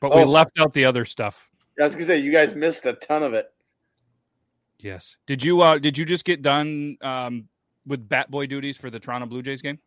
[0.01, 0.29] But we Oh.
[0.29, 1.49] left out the other stuff.
[1.81, 3.47] I was gonna say you guys missed a ton of it.
[4.79, 5.17] Yes.
[5.27, 7.49] Did you uh did you just get done um
[7.87, 9.79] with bat boy duties for the Toronto Blue Jays game?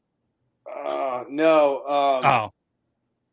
[0.69, 2.53] Uh, no, um, Oh,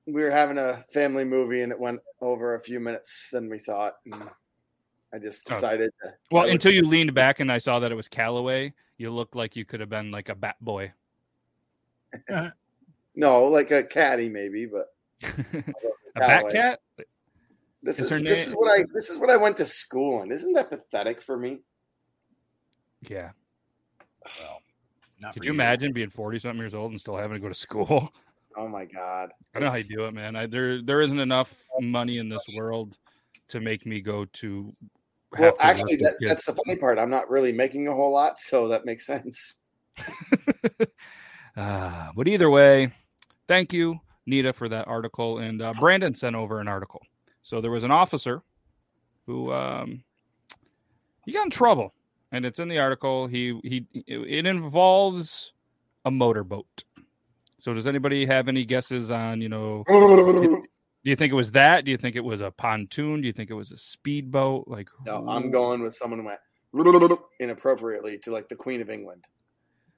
[0.07, 3.59] we were having a family movie and it went over a few minutes than we
[3.59, 3.94] thought.
[4.07, 4.29] And
[5.12, 5.55] I just Oh.
[5.55, 5.90] decided.
[6.03, 9.11] To, well, would- until you leaned back and I saw that it was Callaway, you
[9.11, 10.92] looked like you could have been like a bat boy.
[12.29, 12.51] Uh-huh.
[13.14, 15.75] no, like a caddy maybe, but a
[16.18, 16.81] bat cat?
[17.83, 20.23] this Is is her this is what I this is what I went to school
[20.23, 20.33] in.
[20.33, 21.61] Isn't that pathetic for me?
[23.03, 23.31] Yeah.
[24.40, 24.61] well,
[25.21, 27.49] not Could for you imagine being 40 something years old and still having to go
[27.49, 28.12] to school?
[28.57, 29.31] Oh my god!
[29.55, 30.35] I know how you do it, man.
[30.35, 32.97] I, there there isn't enough money in this world
[33.49, 34.75] to make me go to
[35.37, 36.99] Well, actually, that, that's the funny part.
[36.99, 39.62] I'm not really making a whole lot, so that makes sense.
[41.57, 42.93] Uh, but either way,
[43.49, 45.38] thank you, Nita, for that article.
[45.38, 47.03] And uh, Brandon sent over an article.
[47.43, 48.43] So there was an officer
[49.27, 50.05] who um,
[51.27, 51.93] he got in trouble,
[52.31, 53.27] and it's in the article.
[53.27, 55.53] He he it involves
[56.05, 56.85] a motorboat.
[57.59, 59.85] So does anybody have any guesses on you know?
[60.99, 61.85] no, Do you think it was that?
[61.85, 63.21] Do you think it was a pontoon?
[63.21, 64.67] Do you think it was a speedboat?
[64.69, 69.25] Like no, I'm going with someone who went inappropriately to like the Queen of England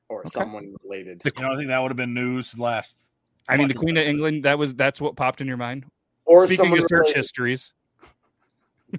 [0.08, 0.30] or Okay.
[0.30, 1.20] someone related.
[1.22, 3.04] The- You know, I think that would have been news last.
[3.48, 4.44] I mean, the Queen of England.
[4.44, 5.84] That was that's what popped in your mind.
[6.26, 7.16] Or Speaking someone of search related.
[7.16, 7.72] histories,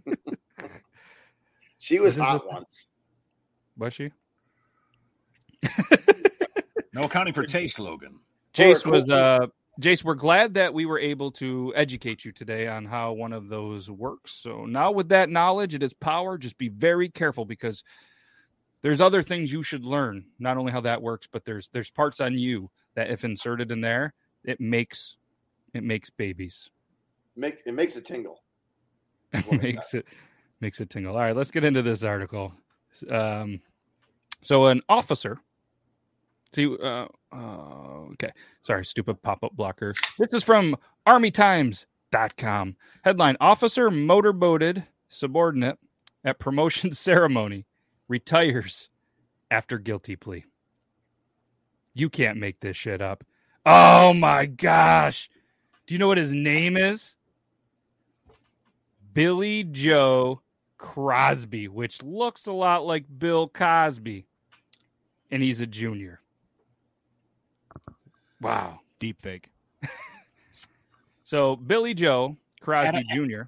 [1.80, 2.90] She was This hot once.
[3.78, 4.12] was she?
[6.94, 8.20] No accounting for taste, Logan.
[8.54, 9.48] Chase was uh
[9.82, 13.50] Jace, we're glad that we were able to educate you today on how one of
[13.50, 14.32] those works.
[14.32, 16.38] So now with that knowledge, it is power.
[16.38, 17.84] Just be very careful because
[18.84, 20.26] there's other things you should learn.
[20.38, 23.82] Not only how that works, but there's there's parts on you that if inserted in
[23.82, 24.14] there,
[24.44, 25.18] it makes
[25.74, 26.70] it makes babies.
[27.36, 28.44] Make it makes it tingle.
[29.34, 30.06] It makes it
[30.60, 31.16] makes it tingle.
[31.16, 32.54] All right, let's get into this article.
[33.10, 33.62] Um,
[34.44, 35.40] so an officer.
[36.54, 37.36] See, uh, uh,
[38.14, 38.32] okay,
[38.64, 39.94] sorry, stupid pop-up blocker.
[40.20, 40.76] This is from
[41.08, 42.76] ArmyTimes.com.
[43.04, 45.80] Headline: Officer motorboated subordinate
[46.26, 47.66] at promotion ceremony
[48.08, 48.90] retires
[49.50, 50.46] after guilty plea.
[51.94, 53.24] You can't make this shit up.
[53.66, 55.30] Oh my gosh!
[55.88, 57.16] Do you know what his name is?
[59.14, 60.42] Billy Joe
[60.78, 64.26] Crosby, which looks a lot like Bill Cosby,
[65.30, 66.21] and he's a junior.
[68.42, 68.80] Wow.
[69.00, 69.50] Deep fake.
[71.24, 73.44] So Billy Joe Crosby a- Jr.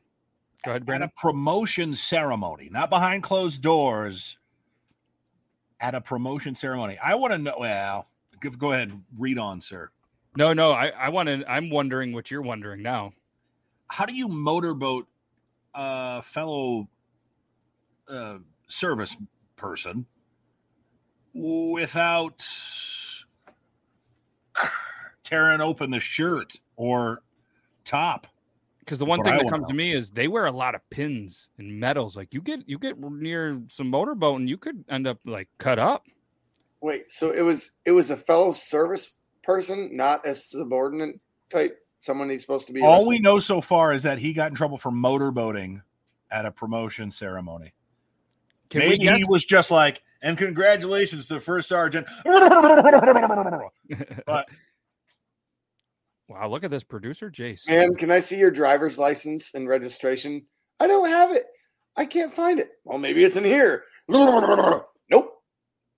[0.64, 1.10] Go ahead, At Brandon.
[1.10, 4.38] a promotion ceremony, not behind closed doors.
[5.82, 7.56] At a promotion ceremony, I want to know.
[7.60, 8.08] Well,
[8.40, 9.90] go, go ahead, read on, sir.
[10.38, 11.44] No, no, I, I want to.
[11.46, 13.12] I'm wondering what you're wondering now.
[13.90, 15.06] How do you motorboat
[15.76, 16.88] a fellow
[18.08, 18.38] uh,
[18.70, 19.18] service
[19.58, 20.06] person
[21.34, 22.42] without
[25.24, 27.24] tearing open the shirt or
[27.86, 28.28] top?
[28.80, 30.52] Because the one What thing I that wanna comes to me is they wear a
[30.52, 32.18] lot of pins and medals.
[32.18, 35.80] Like you get you get near some motorboat and you could end up like cut
[35.80, 36.06] up.
[36.82, 39.12] Wait, so it was it was a fellow service
[39.42, 42.82] person, not a subordinate type, someone he's supposed to be.
[42.82, 45.82] All we know so far is that he got in trouble for motorboating
[46.30, 47.74] at a promotion ceremony.
[48.70, 52.08] Can Maybe he was just like, and congratulations to the first sergeant.
[54.26, 54.48] But
[56.30, 57.68] wow, look at this producer, Jace.
[57.68, 60.46] Ma'am, can I see your driver's license and registration?
[60.80, 61.46] I don't have it.
[61.96, 62.72] I can't find it.
[62.86, 63.84] Well, maybe it's in here.
[65.10, 65.44] Nope.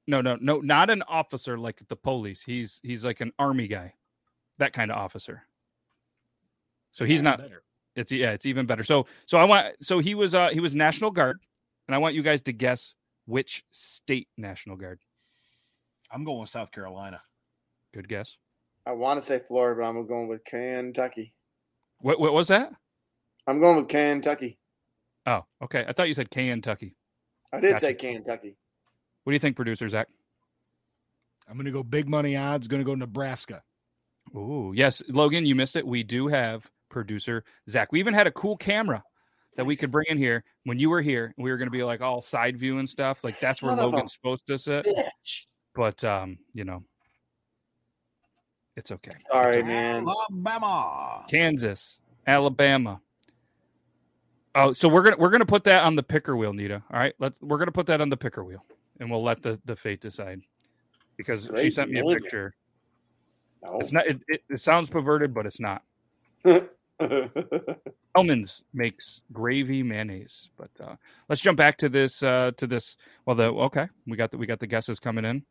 [0.07, 2.41] No, no, no, not an officer like the police.
[2.45, 3.93] He's he's like an army guy,
[4.57, 5.43] that kind of officer.
[6.91, 7.39] So he's not.
[7.39, 7.63] Better.
[7.95, 8.83] It's yeah, it's even better.
[8.83, 11.39] So so I want so he was uh he was National Guard,
[11.88, 12.93] and I want you guys to guess
[13.25, 14.99] which state National Guard.
[16.11, 17.21] I'm going with South Carolina.
[17.93, 18.38] Good guess.
[18.85, 21.33] I want to say Florida, but I'm going with Kentucky.
[21.99, 22.71] What what was that?
[23.47, 24.57] I'm going with Kentucky.
[25.25, 25.85] Oh, okay.
[25.88, 26.95] I thought you said Kentucky.
[27.51, 27.85] I did Gotcha.
[27.85, 28.57] say Kentucky.
[29.23, 30.07] What do you think, producer Zach?
[31.47, 32.67] I'm going to go big money odds.
[32.67, 33.63] Going to go Nebraska.
[34.35, 35.85] Ooh, yes, Logan, you missed it.
[35.85, 37.91] We do have producer Zach.
[37.91, 39.03] We even had a cool camera
[39.56, 41.34] that we could bring in here when you were here.
[41.38, 43.24] We were going to be like all side view and stuff.
[43.24, 44.86] Like that's where Son of a Logan's supposed to sit.
[44.86, 45.46] Bitch.
[45.74, 46.84] But um, you know,
[48.76, 49.12] it's okay.
[49.32, 50.08] Sorry, man.
[50.08, 51.26] Alabama.
[51.30, 53.02] Kansas, Alabama.
[54.56, 56.82] Oh, so we're gonna we're gonna put that on the picker wheel, Nita.
[56.91, 58.63] All right, let we're gonna put that on the picker wheel,
[59.00, 60.41] and we'll let the the fate decide.
[61.18, 62.54] Because she sent me a picture.
[63.63, 63.80] No.
[63.80, 64.06] It's not.
[64.06, 65.82] It, it, it sounds perverted, but it's not.
[68.15, 70.49] Hellmann's makes gravy mayonnaise.
[70.58, 70.95] But uh,
[71.29, 72.23] let's jump back to this.
[72.23, 72.97] Uh, to this.
[73.25, 75.43] Well, the okay, we got the we got the guesses coming in.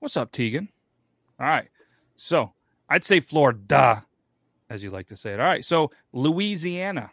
[0.00, 0.68] What's up, Tegan?
[1.40, 1.68] All right,
[2.16, 2.52] so
[2.88, 4.04] I'd say Florida,
[4.70, 5.40] as you like to say it.
[5.40, 7.10] All right, so Louisiana.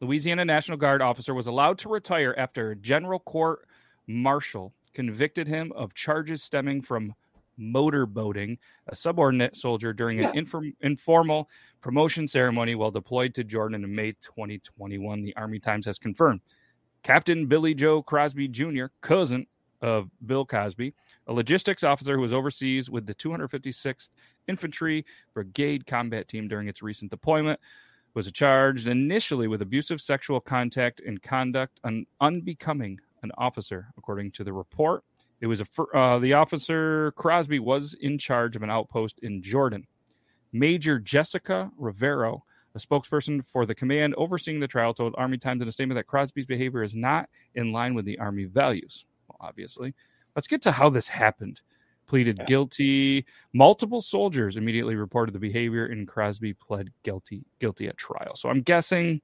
[0.00, 3.68] Louisiana National Guard officer was allowed to retire after a general court
[4.08, 7.14] martial convicted him of charges stemming from
[7.62, 11.48] motorboating a subordinate soldier during an inform- informal
[11.80, 15.22] promotion ceremony while deployed to Jordan in May 2021.
[15.22, 16.40] The Army Times has confirmed.
[17.02, 19.46] Captain Billy Joe Crosby Jr., cousin
[19.80, 20.94] of Bill Cosby,
[21.26, 24.10] a logistics officer who was overseas with the 256th
[24.48, 27.58] Infantry Brigade combat team during its recent deployment,
[28.14, 34.44] was charged initially with abusive sexual contact and conduct un- unbecoming an officer, according to
[34.44, 35.02] the report.
[35.42, 39.86] It was a uh, the officer Crosby was in charge of an outpost in Jordan.
[40.52, 42.44] Major Jessica Rivero,
[42.76, 46.06] a spokesperson for the command overseeing the trial, told Army Times in a statement that
[46.06, 49.04] Crosby's behavior is not in line with the Army values.
[49.26, 49.94] Well, obviously,
[50.36, 51.60] let's get to how this happened.
[52.06, 52.44] Pleaded Yeah.
[52.44, 53.26] guilty.
[53.52, 58.36] Multiple soldiers immediately reported the behavior, and Crosby pled guilty guilty at trial.
[58.36, 59.20] So I'm guessing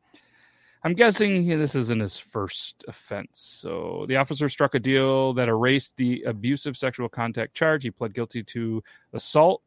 [0.84, 3.40] I'm guessing this isn't his first offense.
[3.40, 7.82] So the officer struck a deal that erased the abusive sexual contact charge.
[7.82, 9.62] He pled guilty to assault,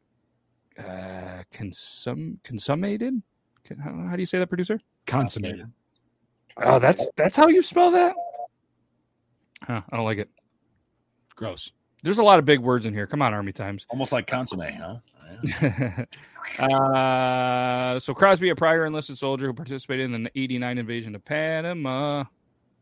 [0.78, 3.22] uh, consum consummated.
[3.82, 4.80] How, how do you say that, producer?
[5.06, 5.70] Consummated.
[6.56, 8.14] Oh, that's that's how you spell that.
[9.62, 10.30] Huh, I don't like it.
[11.36, 11.72] Gross.
[12.02, 13.06] There's a lot of big words in here.
[13.06, 13.86] Come on, Army Times.
[13.88, 14.96] Almost like consomme, huh?
[16.58, 22.24] uh, so Crosby, a prior enlisted soldier who participated in the '89 invasion of Panama.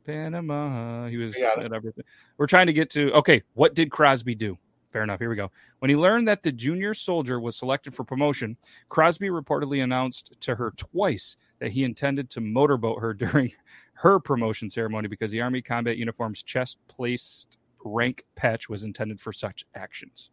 [0.05, 1.07] Panama.
[1.09, 2.05] He was at everything.
[2.39, 3.43] We're trying to get to okay.
[3.55, 4.59] What did Crosby do?
[4.91, 5.21] Fair enough.
[5.21, 5.51] Here we go.
[5.79, 8.57] When he learned that the junior soldier was selected for promotion,
[8.89, 13.53] Crosby reportedly announced to her twice that he intended to motorboat her during
[13.93, 19.33] her promotion ceremony because the Army combat uniform's chest placed rank patch was intended for
[19.33, 20.31] such actions.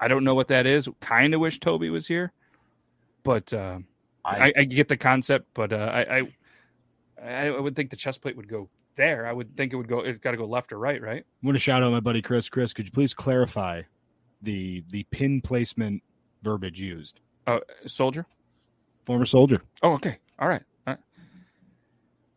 [0.00, 0.88] I don't know what that is.
[1.00, 2.32] Kind of wish Toby was here,
[3.22, 3.78] but uh,
[4.24, 5.46] I, I get the concept.
[5.54, 6.22] But uh, I, I
[7.24, 9.26] I would think the chest plate would go there.
[9.26, 10.00] I would think it would go.
[10.00, 11.24] It's got to go left or right, right?
[11.42, 12.48] I'm going to shout out my buddy Chris.
[12.48, 13.82] Chris, could you please clarify
[14.42, 16.02] the the pin placement
[16.42, 17.20] verbiage used?
[17.46, 18.26] Uh, soldier.
[19.04, 19.62] Former soldier.
[19.82, 20.18] Oh, okay.
[20.38, 20.62] All right.
[20.86, 21.02] All right.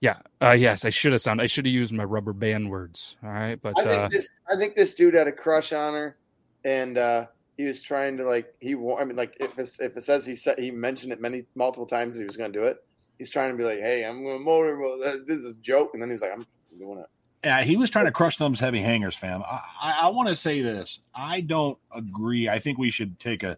[0.02, 0.18] Yeah.
[0.42, 1.42] Uh, yes, I should have sound.
[1.42, 3.18] I should have used my rubber band words.
[3.24, 4.34] All right, but I think uh, this.
[4.52, 6.18] I think this dude had a crush on her,
[6.64, 8.74] and uh, he was trying to like he.
[8.74, 11.88] I mean, like if it's, if it says he said he mentioned it many multiple
[11.88, 12.78] times that he was going to do it.
[13.18, 15.04] He's trying to be like, "Hey, I'm going to motorboat.
[15.04, 16.46] Uh, this is a joke," and then he was like, "I'm
[16.78, 17.08] doing it."
[17.44, 19.42] Yeah, he was trying to crush those heavy hangers, fam.
[19.44, 21.00] I, I, I want to say this.
[21.16, 22.48] I don't agree.
[22.50, 23.58] I think we should take a,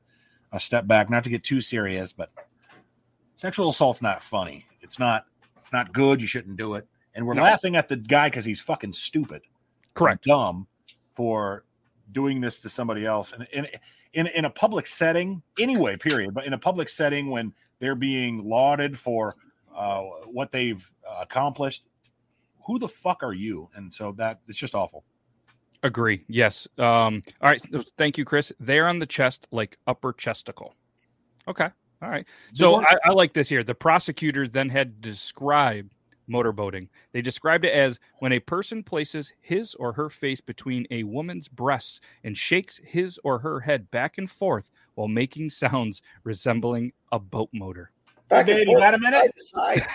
[0.53, 2.31] a step back, not to get too serious, but
[3.35, 4.65] sexual assault's not funny.
[4.81, 5.25] It's not.
[5.57, 6.21] It's not good.
[6.21, 6.87] You shouldn't do it.
[7.15, 7.43] And we're No.
[7.43, 9.41] laughing at the guy because he's fucking stupid,
[9.93, 10.23] correct.
[10.23, 10.67] dumb
[11.15, 11.65] for
[12.11, 13.31] doing this to somebody else.
[13.31, 13.67] And in
[14.13, 16.33] in in a public setting, anyway, period.
[16.33, 19.35] But in a public setting when they're being lauded for
[19.75, 21.85] uh, what they've uh, accomplished,
[22.65, 23.69] who the fuck are you?
[23.75, 25.03] And so that it's just awful.
[25.83, 26.25] Agree.
[26.27, 26.67] Yes.
[26.77, 27.21] Um.
[27.41, 27.61] All right.
[27.97, 28.51] Thank you, Chris.
[28.59, 30.75] They're on the chest like upper chesticle.
[31.47, 31.69] Okay.
[32.01, 32.25] All right.
[32.53, 33.63] So I, I like this here.
[33.63, 35.89] The prosecutors then had to describe
[36.29, 36.87] motorboating.
[37.11, 41.47] They described it as when a person places his or her face between a woman's
[41.47, 47.19] breasts and shakes his or her head back and forth while making sounds resembling a
[47.19, 47.91] boat motor.
[48.29, 49.31] Back Dave, and you got a minute?
[49.35, 49.87] side side.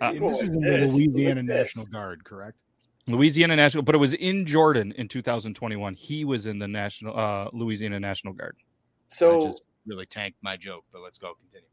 [0.00, 1.42] Uh, this is in the Louisiana.
[1.42, 2.56] National Guard, correct?
[3.06, 5.94] Louisiana National, but it was in Jordan in 2021.
[5.94, 8.56] He was in the national uh, Louisiana National Guard.
[8.58, 8.62] I
[9.08, 11.68] So just really tanked my joke, but let's go continue.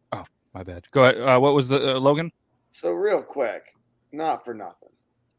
[0.54, 0.86] My bad.
[0.92, 1.22] Go ahead.
[1.22, 2.32] Uh, what was the uh, Logan?
[2.72, 3.64] So real quick,
[4.12, 4.90] not for nothing,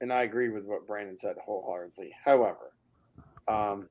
[0.01, 2.15] and I agree with what Brandon said wholeheartedly.
[2.25, 2.73] However,
[3.47, 3.89] um,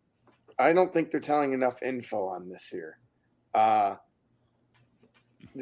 [0.59, 2.97] I don't think they're telling enough info on this here.
[3.53, 3.95] Uh,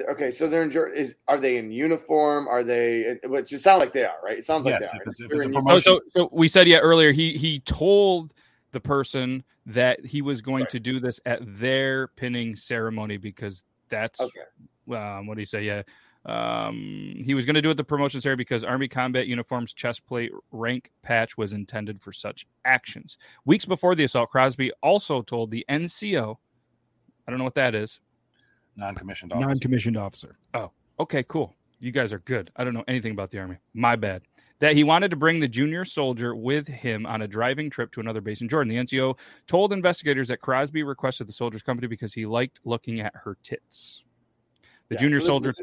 [0.09, 2.47] okay, so they're in is are they in uniform?
[2.47, 3.17] Are they?
[3.25, 4.37] Which it sounds like they are, right?
[4.37, 5.01] It sounds like Yes, they are.
[5.01, 7.11] if it's- They're it's in Oh, so, so we said yeah earlier.
[7.11, 8.33] He he told
[8.71, 10.69] the person that he was going Right.
[10.69, 14.41] to do this at their pinning ceremony because that's Okay.
[14.91, 15.63] Um, what do you say?
[15.63, 15.83] Yeah.
[16.25, 19.73] Um, he was going to do it at the promotions ceremony because Army Combat Uniform's
[19.73, 23.17] chest plate rank patch was intended for such actions.
[23.45, 26.35] Weeks before the assault, Crosby also told the NCO,
[27.27, 27.99] I don't know what that is.
[28.75, 29.47] non-commissioned officer.
[29.47, 30.37] Non-commissioned officer.
[30.55, 31.53] Oh, okay, cool.
[31.79, 32.49] You guys are good.
[32.55, 33.57] I don't know anything about the Army.
[33.75, 34.23] My bad.
[34.61, 37.99] That he wanted to bring the junior soldier with him on a driving trip to
[37.99, 38.73] another base in Jordan.
[38.73, 43.13] The NCO told investigators that Crosby requested the soldier's company because he liked looking at
[43.15, 44.04] her tits.
[44.89, 45.61] The Yeah, junior so soldier this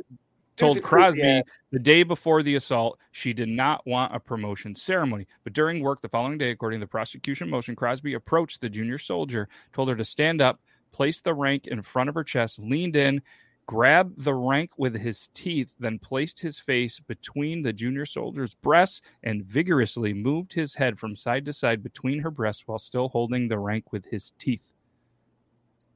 [0.56, 4.20] told dude's a creepy Crosby the day before the assault she did not want a
[4.20, 5.26] promotion ceremony.
[5.44, 8.98] But during work the following day, according to the prosecution motion, Crosby approached the junior
[8.98, 10.60] soldier, told her to stand up,
[10.92, 13.22] placed the rank in front of her chest, leaned in,
[13.66, 19.00] grabbed the rank with his teeth, then placed his face between the junior soldier's breasts
[19.22, 23.48] and vigorously moved his head from side to side between her breasts while still holding
[23.48, 24.72] the rank with his teeth.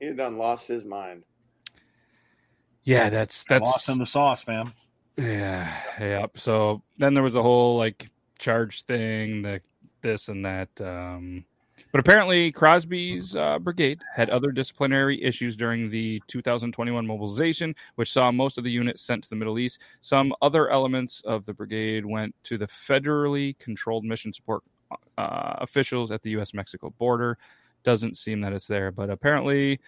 [0.00, 1.24] He had done lost his mind.
[2.87, 4.72] Yeah, that's That's lost in the sauce, fam.
[5.18, 6.27] Yeah, yeah.
[6.37, 9.61] So then there was a whole like charge thing, the
[10.03, 10.68] this and that.
[10.81, 11.44] Um,
[11.90, 18.31] but apparently, Crosby's uh, brigade had other disciplinary issues during the 2021 mobilization, which saw
[18.31, 19.81] most of the units sent to the Middle East.
[20.01, 24.62] Some other elements of the brigade went to the federally controlled mission support
[25.18, 26.55] uh, officials at the U.S.
[26.55, 27.37] Mexico border.
[27.83, 29.81] Doesn't seem that it's there, but apparently,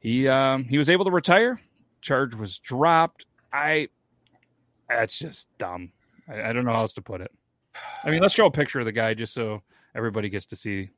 [0.00, 1.60] he um, he was able to retire.
[2.02, 3.26] Charge was dropped.
[3.52, 3.88] I
[4.88, 5.92] that's just dumb.
[6.28, 7.30] I, I don't know how else to put it.
[8.04, 9.62] I mean, let's show a picture of the guy just so
[9.94, 10.90] everybody gets to see.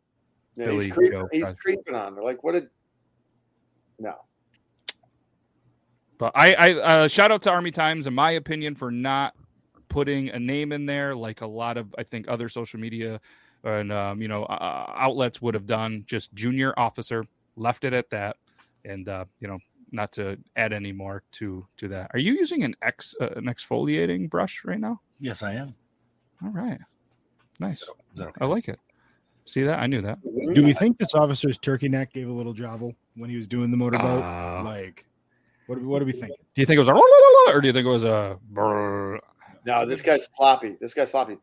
[0.57, 2.23] Yeah, Billy he's He's creeping on her.
[2.23, 2.69] Like what did?
[3.99, 4.15] No.
[6.19, 9.35] But I, I uh, shout out to Army Times, in my opinion, for not
[9.89, 13.21] putting a name in there like a lot of I think other social media
[13.65, 16.05] and um, you know uh, outlets would have done.
[16.07, 17.25] Just junior officer
[17.57, 18.37] left it at that,
[18.85, 19.59] and uh, you know
[19.95, 22.11] not to add any more to to that.
[22.13, 25.01] Are you using an ex uh, an exfoliating brush right now?
[25.21, 25.75] Yes, I am.
[26.43, 26.79] All right,
[27.61, 27.83] nice.
[27.83, 28.39] Is that okay?
[28.41, 28.79] I like it.
[29.47, 29.79] See that?
[29.79, 30.19] I knew that.
[30.55, 33.71] Do we think this officer's turkey neck gave a little jobble when he was doing
[33.71, 34.23] the motorboat?
[34.23, 35.07] Uh, like,
[35.67, 36.33] what, what do we think?
[36.55, 39.19] Do you think it was a or do you think it was a brrr?
[39.67, 40.77] No, this guy's sloppy.
[40.81, 41.37] This guy's sloppy.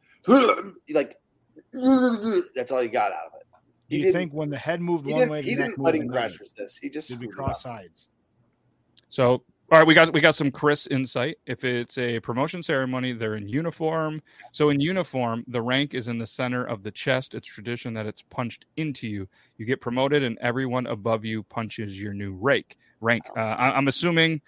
[0.94, 1.18] Like
[2.56, 3.48] that's all he got out of it.
[3.90, 5.32] Do you think when the head moved He one didn't.
[5.32, 6.20] way, He the neck didn't moved letting another?
[6.20, 6.80] crash resist.
[6.82, 8.08] He just Did we cross sides?
[9.12, 11.38] So, all right, we got we got some Chris insight.
[11.46, 14.22] If it's a promotion ceremony, they're in uniform.
[14.52, 17.36] So in uniform, the rank is in the center of the chest.
[17.36, 19.28] It's tradition that it's punched into you.
[19.58, 22.78] You get promoted, and everyone above you punches your new rank.
[23.00, 23.24] Rank.
[23.36, 24.42] Uh, I, I'm assuming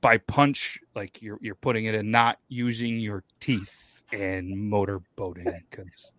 [0.00, 5.52] by punch, like you're you're putting it in, not using your teeth and motorboating.
[5.70, 6.12] Because,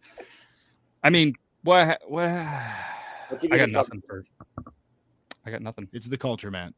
[1.04, 2.26] I mean, what what?
[2.30, 4.26] I got nothing for.
[5.46, 5.88] I got nothing.
[5.94, 6.74] It's the culture, man.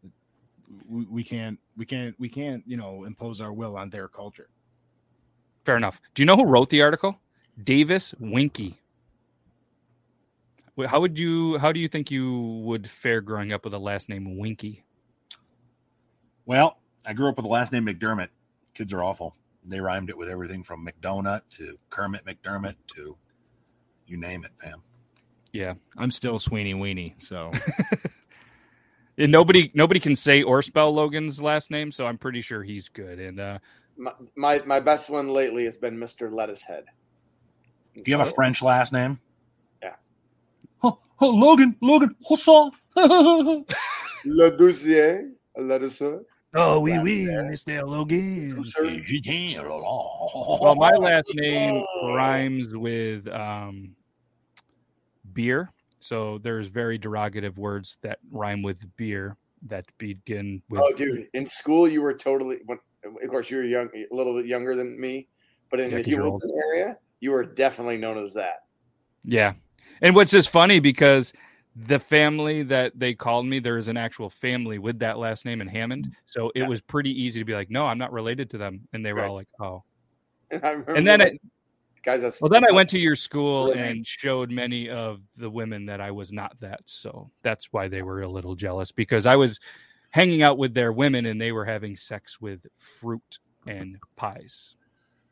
[0.88, 4.50] We, we can't we can't we can't you know impose our will on their culture.
[5.66, 6.02] Fair enough.
[6.16, 7.20] Do you know who wrote the article?
[7.62, 8.80] Davis Winkie.
[10.88, 11.58] How would you?
[11.58, 14.84] How do you think you would fare growing up with a last name Winkie?
[16.46, 18.30] Well, I grew up with the last name McDermott.
[18.74, 19.36] Kids are awful.
[19.64, 23.16] They rhymed it with everything from McDonut to Kermit McDermott to
[24.08, 24.82] you name it, fam.
[25.54, 27.52] Yeah, I'm still Sweeney Weenie, so
[29.22, 32.90] and nobody nobody can say or spell Logan's last name, so I'm pretty sure he's
[32.90, 33.20] good.
[33.20, 33.60] And uh,
[33.98, 36.32] My, my my best one lately has been Mr.
[36.32, 36.84] Lettucehead.
[37.96, 39.20] Do you have a French last name?
[39.84, 39.96] Yeah.
[40.82, 42.72] Oh, oh Logan, Logan, Hossan.
[44.26, 46.24] Le Doucier, Lettucehead.
[46.56, 47.86] oh oui, oui, Mr.
[47.86, 48.64] Logan.
[49.64, 53.96] well, well, my last name rhymes with um,
[55.34, 55.72] beer,
[56.02, 59.38] so there's very derogative words that rhyme with beer
[59.68, 60.82] that begin with.
[60.84, 61.28] Oh, dude!
[61.34, 62.60] In school, you were totally.
[62.70, 65.28] Of course, you were young, a little bit younger than me,
[65.70, 68.64] but in Yeah, the you're area, you were definitely known as that.
[69.24, 69.54] Yeah.
[70.02, 71.34] And what's just funny because
[71.76, 75.62] the family that they called me, there is an actual family with that last name
[75.62, 76.08] in Hammond.
[76.08, 76.12] Mm.
[76.26, 76.70] So it Yes.
[76.70, 78.88] was pretty easy to be like, no, I'm not related to them.
[78.94, 79.30] And they were Right.
[79.30, 79.84] all like, oh.
[80.50, 81.42] And, I And then, like, it,
[82.04, 83.80] guys, that's well, then I went to your school Really?
[83.80, 86.82] and showed many of the women that I was not that.
[86.86, 89.60] So that's why they were a little jealous because I was
[90.12, 94.76] hanging out with their women and they were having sex with fruit and pies.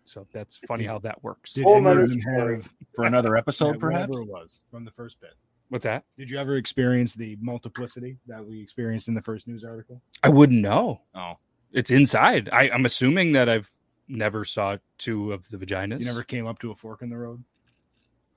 [0.06, 1.54] So that's funny how that works.
[1.54, 2.56] Did Whole any of nother them story.
[2.56, 4.08] have for another yeah, episode, perhaps.
[4.08, 5.34] whatever it was from the first bit?
[5.70, 6.04] What's that?
[6.18, 10.02] Did you ever experience the multiplicity that we experienced in the first news article?
[10.24, 11.02] I wouldn't know.
[11.14, 11.34] Oh,
[11.74, 12.50] It's inside.
[12.52, 13.70] I, I'm assuming that I've
[14.10, 16.00] never saw two of the vaginas.
[16.00, 17.44] you never came up to a fork in the road.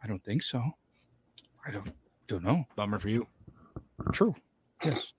[0.02, 0.62] I don't think so.
[1.66, 1.90] I don't
[2.26, 2.64] don't know.
[2.76, 3.26] Bummer for you.
[4.12, 4.34] True.
[4.84, 5.12] Yes.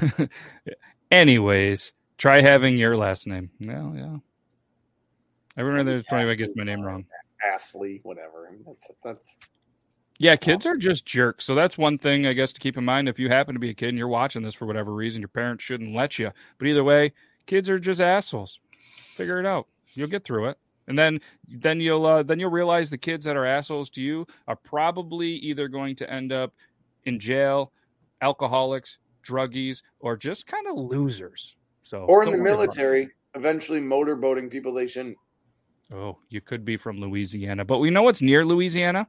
[1.10, 3.50] Anyways, try having your last name.
[3.60, 4.16] Well, yeah.
[5.56, 7.04] I remember there's funny if I get my name wrong.
[7.42, 8.50] Astley, whatever.
[8.66, 9.36] That's that's
[10.18, 11.44] Yeah, kids are just jerks.
[11.44, 13.08] So that's one thing I guess to keep in mind.
[13.08, 15.28] If you happen to be a kid and you're watching this for whatever reason, your
[15.28, 16.30] parents shouldn't let you.
[16.58, 17.12] But either way,
[17.46, 18.60] kids are just assholes.
[19.14, 19.66] Figure it out.
[19.94, 20.58] You'll get through it.
[20.86, 24.26] And then then you'll uh, then you'll realize the kids that are assholes to you
[24.48, 26.52] are probably either going to end up
[27.04, 27.72] in jail,
[28.20, 31.56] alcoholics, druggies, or just kind of losers.
[31.82, 32.56] So or in the worry about it.
[32.56, 35.16] military, eventually motorboating people they shouldn't.
[35.92, 39.08] Oh, you could be from Louisiana, but we know what's near Louisiana.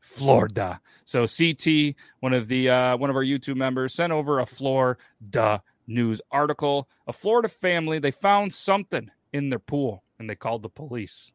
[0.00, 0.80] Florida.
[1.04, 5.62] So CT, one of the uh, one of our YouTube members, sent over a Florida
[5.86, 6.88] news article.
[7.06, 11.32] A Florida family they found something in their pool and they called the police.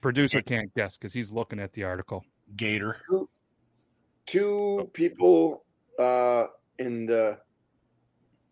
[0.00, 2.24] Producer can't guess because he's looking at the article.
[2.56, 2.96] Gator.
[4.26, 5.64] Two people
[5.98, 6.44] uh,
[6.78, 7.38] in the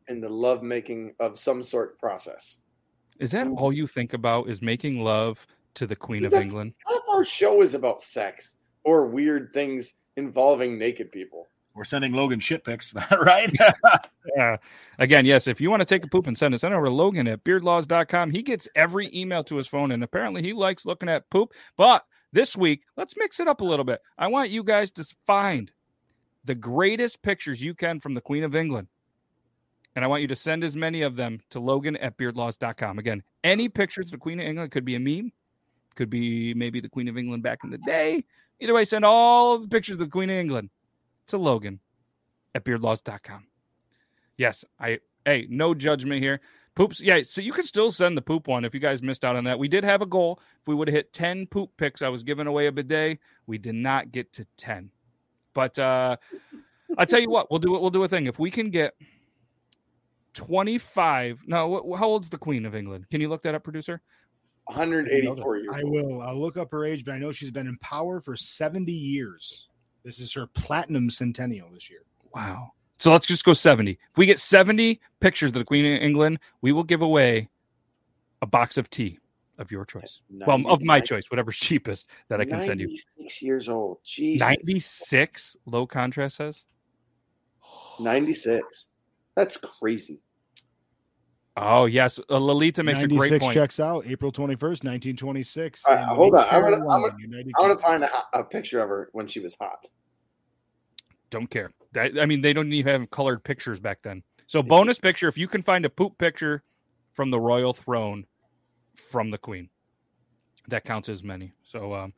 [0.09, 2.61] in the love making of some sort process.
[3.18, 4.49] Is that all you think about?
[4.49, 6.74] Is making love to the Queen of England?
[7.11, 11.46] Our show is about sex or weird things involving naked people.
[11.79, 13.55] We're sending Logan shit pics, right?
[14.37, 14.59] Yeah.
[14.99, 16.87] Again, yes, if you want to take a poop and send it, send it over
[16.87, 18.31] to Logan at beardlaws.com.
[18.31, 21.55] He gets every email to his phone, and apparently he likes looking at poop.
[21.79, 24.03] But this week, let's mix it up a little bit.
[24.18, 25.72] I want you guys to find
[26.45, 28.89] the greatest pictures you can from the Queen of England.
[29.97, 32.99] And I want you to send as many of them to Logan at beardlaws.com.
[32.99, 35.33] Again, any pictures of the Queen of England could be a meme,
[35.95, 38.24] could be maybe the Queen of England back in the day.
[38.61, 40.68] Either way, send all the pictures of the Queen of England
[41.29, 41.81] to Logan
[42.55, 43.47] at beardlaws.com.
[44.37, 46.41] Yes, I hey, no judgment here.
[46.74, 49.35] Poops, yeah, so you can still send the poop one if you guys missed out
[49.35, 49.59] on that.
[49.59, 50.39] We did have a goal.
[50.61, 53.18] If we would have hit 10 poop picks, I was giving away a bidet.
[53.49, 54.91] We did not get to 10.
[55.55, 56.16] But uh
[56.97, 57.81] I tell you what, we'll do it.
[57.81, 58.26] We'll do a thing.
[58.26, 58.95] If we can get
[60.35, 61.41] 25.
[61.47, 63.07] No, wh- how old's the Queen of England?
[63.11, 64.01] Can you look that up, producer?
[64.64, 66.22] 184 years I will.
[66.22, 69.67] I'll look up her age, but I know she's been in power for 70 years.
[70.05, 72.01] This is her platinum centennial this year.
[72.34, 72.72] Wow.
[72.99, 73.92] So let's just go 70.
[73.92, 77.49] If we get 70 pictures of the Queen of England, we will give away
[78.42, 79.18] a box of tea
[79.59, 80.20] of your choice.
[80.30, 82.86] Well, of my 99 choice, whatever's cheapest that I can send you.
[82.86, 83.99] 96 years old.
[84.05, 84.40] Jesus.
[84.40, 86.64] 96 low contrast says.
[88.01, 88.88] 96.
[89.36, 90.20] That's crazy.
[91.61, 92.18] Oh, yes.
[92.30, 93.54] Uh, Lolita makes a great point.
[93.54, 95.84] checks out April 21st, 1926.
[95.84, 96.44] All right, hold on.
[96.50, 99.26] I'm gonna- I'm London, United I want to find a, a picture of her when
[99.26, 99.86] she was hot.
[101.30, 101.72] Don't care.
[101.92, 104.22] That, I mean, they don't even have colored pictures back then.
[104.46, 106.62] So, bonus picture if you can find a poop picture
[107.12, 108.24] from the royal throne
[108.96, 109.68] from the Queen,
[110.68, 111.52] that counts as many.
[111.64, 112.12] So, um,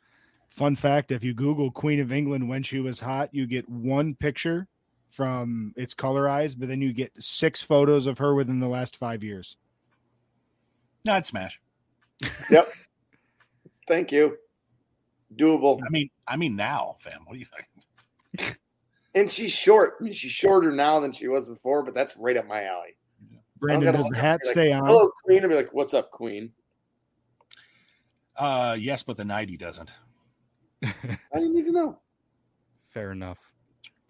[0.50, 4.16] Fun fact if you Google Queen of England when she was hot, you get one
[4.16, 4.66] picture
[5.10, 9.22] from it's colorized, but then you get six photos of her within the last five
[9.22, 9.56] years.
[11.04, 11.60] No, I'd smash.
[12.50, 12.72] Yep.
[13.88, 14.36] Thank you.
[15.34, 15.80] Doable.
[15.84, 17.22] I mean, I mean now, fam.
[17.24, 18.58] What do you think?
[19.14, 19.94] And she's short.
[20.00, 22.96] I mean, she's shorter now than she was before, but that's right up my alley.
[23.58, 24.86] Brandon, does the hat and like, stay on?
[24.86, 25.42] Hello, Queen.
[25.42, 26.52] I'll be like, what's up, Queen?
[28.36, 29.90] Uh, yes, but the ninety doesn't.
[30.82, 31.98] I didn't need to know.
[32.88, 33.38] Fair enough.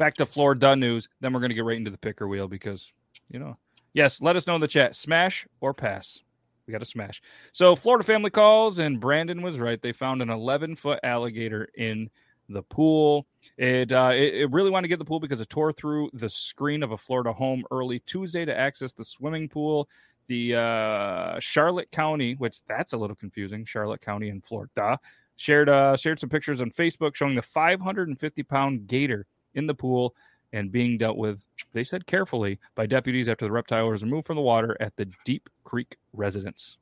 [0.01, 1.11] Back to Florida news.
[1.21, 2.91] Then we're going to get right into the picker wheel because,
[3.29, 3.59] you know,
[3.93, 6.23] yes, let us know in the chat smash or pass.
[6.67, 7.21] We got to smash.
[7.53, 9.79] So, Florida family calls, and Brandon was right.
[9.83, 12.09] They found an 11 foot alligator in
[12.49, 13.27] the pool.
[13.59, 16.31] It, uh, it, it really wanted to get the pool because it tore through the
[16.31, 19.87] screen of a Florida home early Tuesday to access the swimming pool.
[20.29, 24.99] The uh, Charlotte County, which that's a little confusing, Charlotte County in Florida,
[25.37, 30.15] shared uh, shared some pictures on Facebook showing the 550 pound gator in the pool
[30.53, 34.37] and being dealt with, they said carefully, by deputies after the reptile was removed from
[34.37, 36.79] the water at the Deep Creek residence.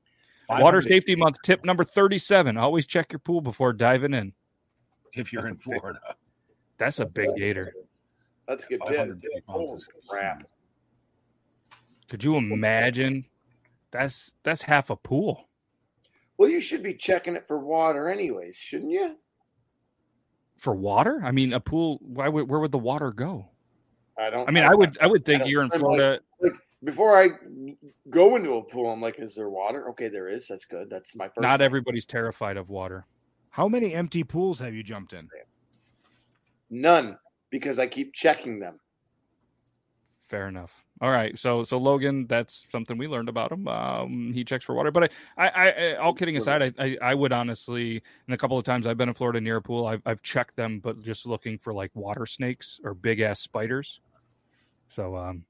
[0.49, 4.33] Water 500 Safety Month tip number 37 always check your pool before diving in.
[5.13, 6.01] If you're in That's a big- Florida,
[6.79, 7.75] That's a big gator.
[8.47, 8.97] That's a good tip.
[8.97, 10.45] 550 pounds Holy crap.
[12.09, 13.27] Could you imagine?
[13.91, 15.49] That's that's half a pool.
[16.39, 19.17] Well, you should be checking it for water, anyways, shouldn't you?
[20.59, 21.21] For water?
[21.25, 21.99] I mean, a pool.
[22.03, 23.49] Why would where would the water go?
[24.19, 24.49] I don't.
[24.49, 26.21] I mean, I would I would think don't you're in swim like- Florida.
[26.41, 26.53] like
[26.85, 27.29] before I
[28.11, 28.91] go into a pool.
[28.91, 29.89] I'm like, is there water?
[29.91, 30.49] Okay, there is.
[30.49, 30.91] That's good.
[30.91, 31.41] That's my first.
[31.41, 31.65] Not thing.
[31.67, 33.07] everybody's terrified of water.
[33.51, 35.29] How many empty pools have you jumped in?
[36.71, 37.19] None
[37.51, 38.79] because I keep checking them.
[40.29, 40.85] Fair enough.
[41.01, 43.69] All right, so so Logan, that's something we learned about him.
[43.69, 46.97] Um, he checks for water, but I, I, I, I all kidding aside, I, I,
[47.01, 49.87] I would honestly, in a couple of times I've been in Florida near a pool,
[49.87, 54.01] I've, I've checked them, but just looking for like water snakes or big ass spiders.
[54.89, 55.45] So, um,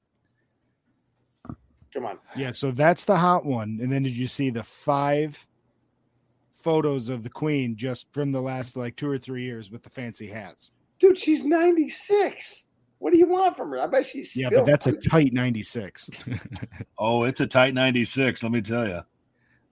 [1.93, 2.19] Come on.
[2.35, 3.79] Yeah, so that's the hot one.
[3.81, 5.45] And then did you see the five
[6.55, 9.89] photos of the queen just from the last like two or three years with the
[9.89, 10.71] fancy hats?
[10.99, 12.68] Dude, she's 96.
[12.99, 13.79] What do you want from her?
[13.79, 16.09] I bet she's Yeah, still but that's a tight 96.
[16.97, 18.43] oh, it's a tight ninety six.
[18.43, 19.01] Let me tell you.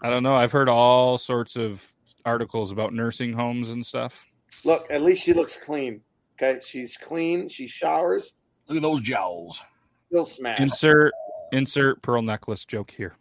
[0.02, 0.36] I don't know.
[0.36, 1.86] I've heard all sorts of
[2.26, 4.26] articles about nursing homes and stuff.
[4.64, 6.02] Look, at least she looks clean.
[6.42, 7.50] Okay, she's clean.
[7.50, 8.36] She showers.
[8.68, 9.62] Look at those jowls.
[10.08, 10.60] Still smash.
[10.60, 11.14] Insert
[11.52, 13.16] insert pearl necklace joke here.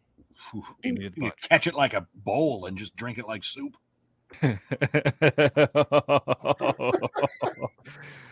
[0.51, 0.63] Whew.
[0.83, 3.43] Beat me to the You catch it like a bowl and just drink it like
[3.43, 3.77] soup.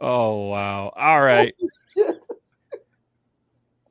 [0.00, 0.92] oh wow!
[0.96, 1.54] All right,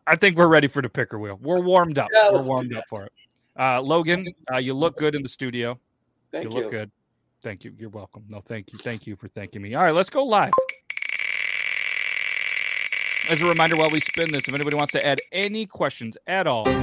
[0.07, 1.37] I think we're ready for the picker wheel.
[1.41, 2.09] We're warmed up.
[2.13, 3.11] Yeah, we're warmed up for it.
[3.57, 5.79] Uh, Logan, uh, you look good in the studio.
[6.31, 6.55] Thank you you.
[6.55, 6.91] look good.
[7.41, 7.73] Thank you.
[7.77, 8.23] You're welcome.
[8.27, 8.79] No, thank you.
[8.79, 9.75] Thank you for thanking me.
[9.75, 10.53] All right, let's go live.
[13.29, 16.47] As a reminder, while we spin this, if anybody wants to add any questions at
[16.47, 16.79] all, this,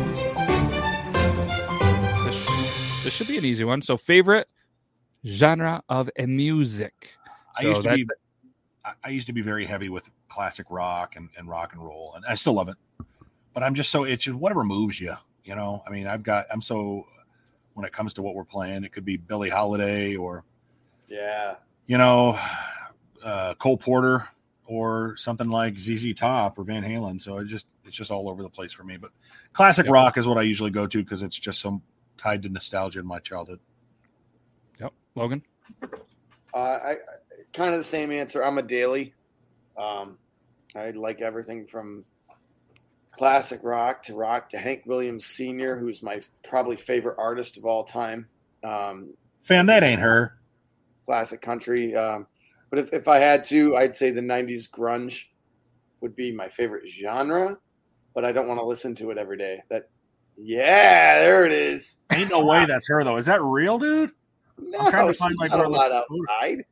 [3.03, 3.83] this should be an easy one.
[3.83, 4.49] So, favorite
[5.27, 7.17] genre of a music.
[7.59, 8.07] I used to be
[8.87, 12.13] I- I used to be very heavy with classic rock and, and rock and roll,
[12.15, 12.77] and I still love it.
[13.53, 15.83] But I'm just so it's just whatever moves you, you know.
[15.87, 17.07] I mean, I've got I'm so
[17.75, 20.45] when it comes to what we're playing, it could be Billie Holiday or
[21.09, 21.57] Yeah.
[21.87, 22.39] you know
[23.25, 24.29] uh, Cole Porter
[24.67, 27.21] or something like ZZ Top or Van Halen.
[27.21, 28.97] So it just it's just all over the place for me.
[28.99, 29.11] But
[29.53, 29.93] classic Yep.
[29.93, 31.81] rock is what I usually go to because it's just so
[32.17, 33.61] tied to nostalgia in my childhood.
[34.81, 34.93] Yep.
[35.15, 35.43] Logan.
[35.83, 36.95] Uh, I, I
[37.57, 38.45] kind of the same answer.
[38.45, 39.15] I'm a daily.
[39.77, 40.19] Um,
[40.75, 42.05] I like everything from
[43.13, 47.83] classic rock to rock to Hank Williams Sr., who's my probably favorite artist of all
[47.85, 48.29] time.
[48.63, 50.39] Um, Fam, that ain't her.
[51.05, 51.95] classic country.
[51.97, 52.27] Um,
[52.69, 55.25] but if, if I had to, I'd say the 90s grunge
[56.01, 57.57] would be my favorite genre,
[58.15, 59.63] but I don't want to listen to it every day.
[59.71, 59.89] That,
[60.37, 62.03] yeah, there it is.
[62.13, 63.17] Ain't no way that's her though.
[63.17, 64.11] Is that real, dude?
[64.59, 66.05] No, I'm trying to find my not girl allowed that's-
[66.43, 66.65] outside.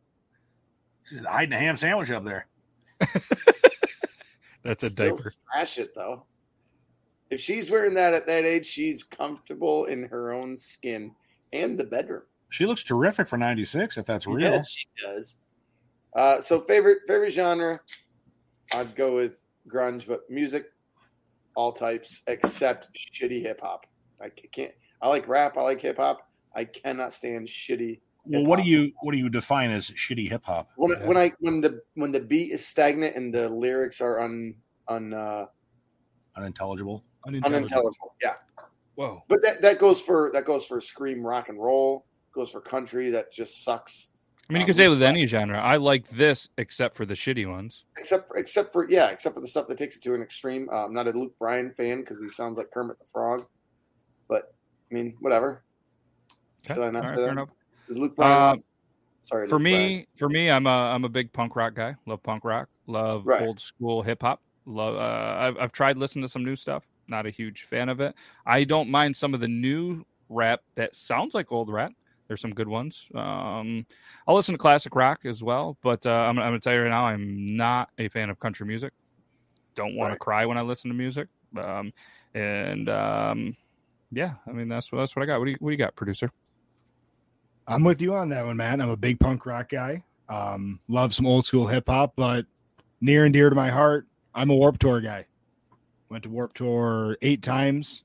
[1.09, 2.47] She's hiding a ham sandwich up there.
[4.63, 5.31] That's a Still diaper.
[5.31, 6.25] smash it though.
[7.31, 11.15] If she's wearing that at that age, she's comfortable in her own skin
[11.53, 12.23] and the bedroom.
[12.51, 14.41] She looks terrific for 96 if that's real.
[14.41, 15.37] Yes, she does.
[16.15, 17.81] Uh, so favorite favorite genre,
[18.73, 20.67] I'd go with grunge, but music,
[21.57, 23.87] all types except shitty hip hop.
[24.23, 24.73] I can't.
[25.03, 25.57] I like rap.
[25.57, 26.29] I like hip hop.
[26.55, 28.01] I cannot stand shitty.
[28.27, 30.70] Well, what do you what do you define as shitty hip hop?
[30.77, 34.20] When, I- when I when the when the beat is stagnant and the lyrics are
[34.22, 34.55] un
[34.89, 35.47] un uh,
[36.37, 37.05] Unintelligible.
[37.27, 38.14] unintelligible.
[38.22, 38.35] Yeah.
[38.97, 39.22] Whoa.
[39.29, 42.07] But that, that goes for that goes for scream rock and roll.
[42.35, 44.09] Goes for country that just sucks.
[44.49, 45.59] I mean, you Um, can say with any genre.
[45.61, 47.85] I like this, except for the shitty ones.
[47.97, 50.68] except for, except for yeah, except for the stuff that takes it to an extreme.
[50.72, 53.47] Uh, I'm not a Luke Bryan fan because he sounds like Kermit the Frog,
[54.29, 54.55] but
[54.91, 55.64] I mean, whatever.
[56.64, 56.75] Okay.
[56.75, 57.49] Should I not All say right, fair that?
[57.89, 58.55] Luke Bryan?
[58.55, 58.57] Uh,
[59.22, 60.07] sorry, For Luke me, Bryan.
[60.18, 61.95] for me, I'm a I'm a big punk rock guy.
[62.07, 62.68] Love punk rock.
[62.87, 63.43] Love Right.
[63.43, 64.41] old school hip hop.
[64.66, 64.97] Love.
[64.97, 66.85] Uh, I've I've tried listening to some new stuff.
[67.09, 68.14] Not a huge fan of it.
[68.47, 71.93] I don't mind some of the new rap that sounds like old rap.
[72.28, 73.07] There's some good ones.
[73.14, 73.85] Um,
[74.26, 76.89] I'll listen to classic rock as well, but uh, I'm, I'm gonna tell you right
[76.89, 78.95] now, I'm not a fan of country music.
[79.74, 80.14] Don't want Right.
[80.14, 81.28] to cry when I listen to music.
[81.59, 81.93] Um,
[82.35, 83.55] and um,
[84.11, 85.39] yeah, I mean that's what that's what I got.
[85.41, 86.30] What do you what do you got, producer?
[87.67, 88.81] I'm with you on that one, man.
[88.81, 90.03] I'm a big punk rock guy.
[90.29, 92.47] Um, love some old school hip hop, but
[93.01, 95.27] near and dear to my heart, I'm a Warped Tour guy.
[96.11, 98.03] Went to Warped Tour eight times.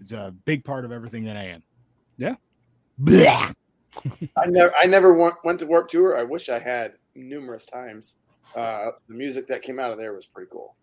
[0.00, 1.62] It's a big part of everything that I am.
[2.16, 2.34] Yeah.
[2.98, 3.52] Blah.
[4.36, 6.16] I never, I never went, went to Warped Tour.
[6.18, 8.14] I wish I had numerous times.
[8.54, 10.76] Uh, the music that came out of there was pretty cool.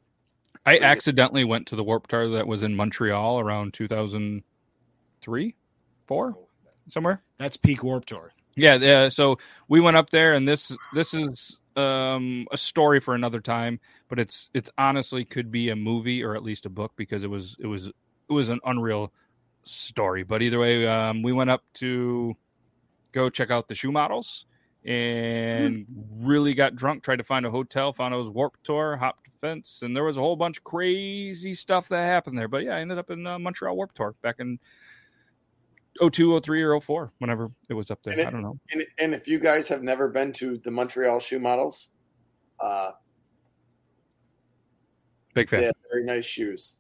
[0.66, 0.86] I Pretty good.
[0.88, 5.56] accidentally went to the Warped Tour that was in Montreal around 2003,
[6.08, 6.38] four,
[6.90, 7.22] somewhere.
[7.42, 8.32] That's peak Warped Tour.
[8.56, 9.10] Yeah, yeah.
[9.10, 13.80] So we went up there, and this this is um, a story for another time.
[14.10, 17.32] But it's it's honestly could be a movie or at least a book because it
[17.32, 17.94] was it was it
[18.34, 19.12] was an unreal
[19.64, 20.22] story.
[20.22, 22.36] But either way, um, we went up to
[23.12, 24.46] go check out the shoe models
[24.86, 25.88] and
[26.20, 27.02] really got drunk.
[27.02, 30.04] Tried to find a hotel, found it was Warped Tour, hopped the fence, and there
[30.04, 32.48] was a whole bunch of crazy stuff that happened there.
[32.48, 34.60] But yeah, I ended up in uh, Montreal Warped Tour back in
[36.02, 38.18] 02, 03, or 04, whenever it was up there.
[38.18, 38.60] It- I don't know.
[38.72, 41.90] And, and if you guys have never been to the Montreal shoe models,
[42.60, 42.92] uh,
[45.34, 45.60] Big fan.
[45.62, 46.76] they have very nice shoes.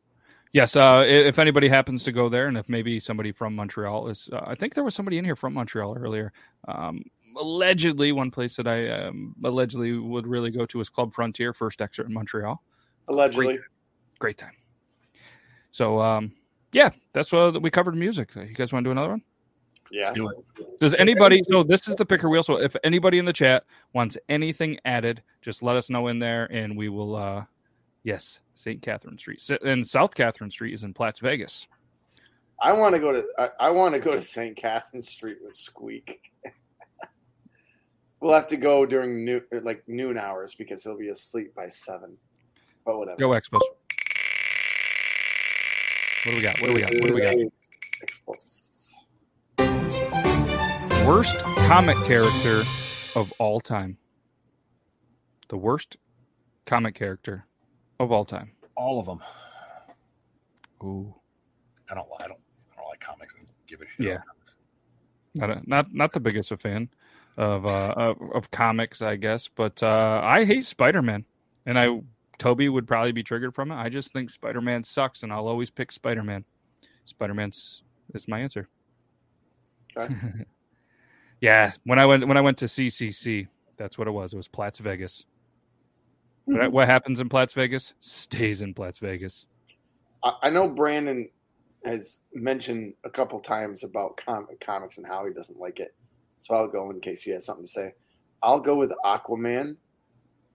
[0.53, 4.28] Yes, uh, if anybody happens to go there, and if maybe somebody from Montreal is,
[4.34, 6.34] uh, I think there was somebody in here from Montreal earlier.
[6.67, 7.03] Um,
[7.39, 11.80] allegedly, one place that I um, allegedly would really go to is Club Frontier, first
[11.82, 12.61] exit in Montreal.
[13.07, 13.59] Allegedly,
[14.19, 14.51] Great time.
[15.72, 16.34] So, um,
[16.72, 17.95] yeah, that's what we covered.
[17.95, 18.36] Music.
[18.36, 19.22] You guys want to do another one?
[19.91, 20.13] yeah.
[20.80, 21.41] Does anybody?
[21.49, 22.43] So this is the picker wheel.
[22.43, 26.45] So if anybody in the chat wants anything added, just let us know in there,
[26.51, 27.15] and we will.
[27.15, 27.43] uh
[28.03, 28.82] Yes, St.
[28.82, 31.67] Catherine Street, and South Catherine Street is in Platts, Vegas.
[32.59, 34.55] I want to go to I, I want to go to St.
[34.55, 36.19] Catherine Street with Squeak.
[38.19, 42.17] we'll have to go during noon, like noon hours because he'll be asleep by seven.
[42.86, 43.17] But whatever.
[43.17, 43.61] Go Expos.
[46.24, 46.61] What do we got?
[46.61, 46.93] What do we got?
[46.93, 47.34] What do we got?
[51.07, 52.61] Worst comic character
[53.15, 53.97] of all time.
[55.49, 55.97] The worst
[56.67, 57.47] comic character
[57.99, 58.51] of all time.
[58.76, 59.19] All of them.
[60.84, 61.11] Ooh,
[61.89, 62.07] I don't.
[62.19, 62.39] I don't.
[62.72, 64.05] I don't like comics and give a shit.
[64.05, 64.17] Yeah.
[64.17, 64.53] comics.
[65.34, 66.88] not a, not not the biggest of fan
[67.38, 71.26] of uh of, of comics, I guess, but uh I hate Spider Man,
[71.65, 71.99] and I
[72.42, 73.76] Toby would probably be triggered from it.
[73.76, 76.44] I just think Spider Man sucks, and I'll always pick Spider Man.
[77.06, 77.84] Spider Man's
[78.16, 78.68] is my answer.
[79.96, 80.16] Okay.
[81.42, 84.34] yeah, when I went when I went to CCC, that's what it was.
[84.34, 85.24] It was Platts Vegas.
[86.46, 86.72] What, mm-hmm.
[86.74, 89.46] what happens in Platts Vegas stays in Platts Vegas.
[90.24, 91.30] I, I know Brandon
[91.86, 95.94] has mentioned a couple times about com- comics and how he doesn't like it.
[96.39, 97.94] So I'll go in case he has something to say.
[98.42, 99.76] I'll go with Aquaman,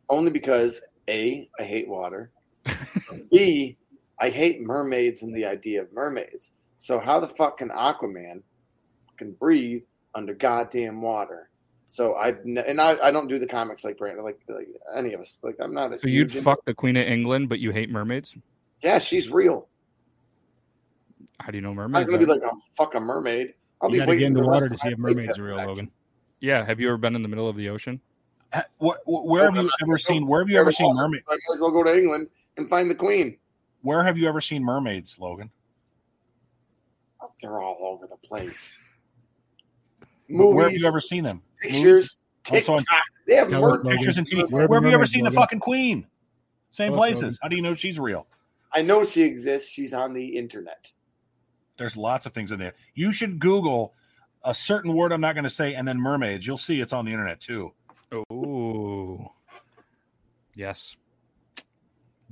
[0.09, 2.31] only because A, I hate water.
[3.31, 3.77] B,
[4.21, 6.53] I hate mermaids and the idea of mermaids.
[6.79, 8.43] So how the fuck can Aquaman
[9.17, 9.85] can breathe
[10.15, 11.51] under goddamn water?
[11.87, 15.21] So I and I, I don't do the comics like Brandon, like, like any of
[15.21, 15.39] us.
[15.43, 15.93] Like I'm not.
[15.93, 18.35] A So you'd fuck the Queen of England, but you hate mermaids?
[18.83, 19.69] Yeah, she's real.
[21.39, 22.01] How do you know mermaids?
[22.01, 22.35] I'm gonna be are?
[22.35, 23.55] like, oh, fuck a mermaid.
[23.81, 25.59] I'll You be waiting get in the the water to see if mermaids are real,
[25.59, 25.91] have Logan.
[26.41, 28.01] yeah, have you ever been in the middle of the ocean?
[28.57, 30.27] Ha- Where, where have you ever seen?
[30.27, 31.23] Where have you ever seen mermaid?
[31.29, 33.37] I might as well go to England and find the queen.
[33.83, 35.51] Where have you ever seen mermaids, Logan?
[37.21, 38.79] Oh, they're all over the place.
[40.29, 40.45] Movies.
[40.53, 41.43] Oh, where have you ever seen them?
[41.61, 42.17] pictures,
[42.51, 43.03] Also on TikTok.
[43.27, 43.85] They have Tell merch.
[43.87, 44.51] Pictures and TV.
[44.51, 46.07] Where Where have have you ever mermaids, seen the fucking queen?
[46.71, 47.23] Same Tell places.
[47.23, 47.39] Logan.
[47.43, 48.27] How do you know she's real?
[48.73, 49.71] I know she exists.
[49.71, 50.91] She's on the internet.
[51.77, 52.73] There's lots of things in there.
[52.95, 53.93] You should Google
[54.45, 56.47] a certain word I'm not going to say, and then mermaids.
[56.47, 57.73] You'll see it's on the internet too.
[58.13, 59.33] Oh,
[60.55, 60.97] yes.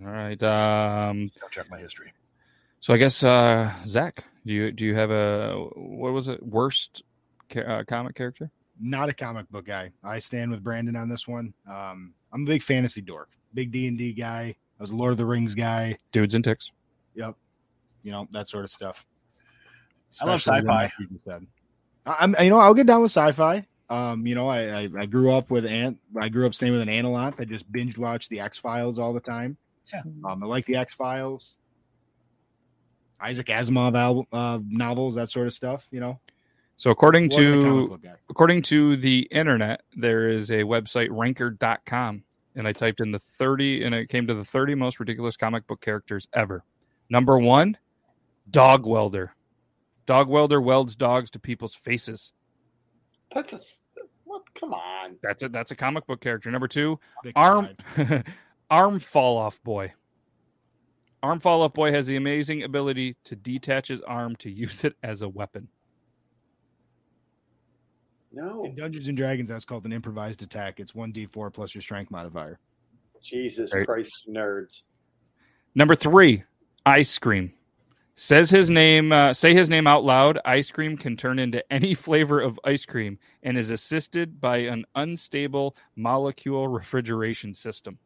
[0.05, 0.41] All right.
[0.43, 2.13] Um, Go check my history.
[2.81, 7.03] so I guess uh, Zach, do you do you have a what was it worst
[7.49, 8.51] ca- uh, comic character?
[8.81, 9.91] Not a comic book guy.
[10.03, 11.55] I stand with Brandon on this one.
[11.71, 14.55] Um, I'm a big fantasy dork, big D and D guy.
[14.79, 15.97] I was a Lord of the Rings guy.
[16.11, 16.73] Dudes and ticks.
[17.15, 17.37] Yep,
[18.03, 19.07] you know that sort of stuff.
[20.21, 20.63] I love sci-fi.
[20.85, 21.47] that people said.
[22.07, 23.67] I- I'm, you know, I'll get down with sci-fi.
[23.95, 25.99] Um, you know, I, I I grew up with Ant.
[26.21, 27.35] I grew up staying with an aunt a lot.
[27.39, 29.57] I just binge watched the X Files all the time.
[29.93, 30.03] Yeah.
[30.25, 31.59] Um, I like the X Files,
[33.21, 35.87] Isaac Asimov al- uh, novels, that sort of stuff.
[35.93, 36.21] You know,
[36.77, 42.25] So according Wasn't a comic to according to the internet, there is a website ranker.com
[42.57, 45.67] and I typed in the 30 and it came to the 30 most ridiculous comic
[45.67, 46.65] book characters ever.
[47.09, 47.77] Number 1,
[48.51, 49.35] Dog Welder.
[50.07, 52.33] Dog Welder welds dogs to people's faces.
[53.33, 53.84] That's a what?
[54.55, 55.17] Come on.
[55.23, 56.51] That's a that's a comic book character.
[56.51, 57.69] Number 2, Big Arm.
[58.71, 59.93] Arm Fall Off Boy.
[61.23, 64.95] Arm Fall Off Boy has the amazing ability to detach his arm to use it
[65.03, 65.69] as a weapon.
[68.33, 68.65] No.
[68.65, 70.81] In Dungeons and Dragons, that's called an improvised attack.
[70.81, 72.59] It's one d4 plus your strength modifier.
[73.23, 73.87] Jesus Right.
[73.87, 74.83] Christ, nerds.
[75.75, 76.43] Number three,
[76.85, 77.53] ice cream.
[78.17, 79.11] Says his name.
[79.11, 80.39] Uh, say his name out loud.
[80.45, 84.85] Ice cream can turn into any flavor of ice cream and is assisted by an
[84.95, 87.99] unstable molecule refrigeration system.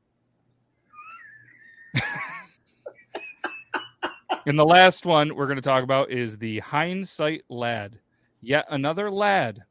[4.46, 7.98] and the last one we're going to talk about is the hindsight lad.
[8.40, 9.62] Yet another lad,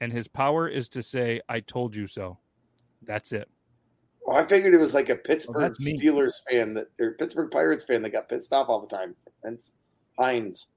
[0.00, 2.38] and his power is to say, "I told you so."
[3.02, 3.48] That's it.
[4.24, 5.98] Well, I figured it was like a Pittsburgh that's me.
[5.98, 9.14] Steelers fan that or Pittsburgh Pirates fan that got pissed off all the time.
[9.44, 9.74] Hence
[10.18, 10.68] Heinz.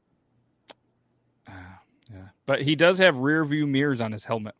[1.47, 1.79] Ah,
[2.11, 4.55] yeah, but he does have rear view mirrors on his helmet.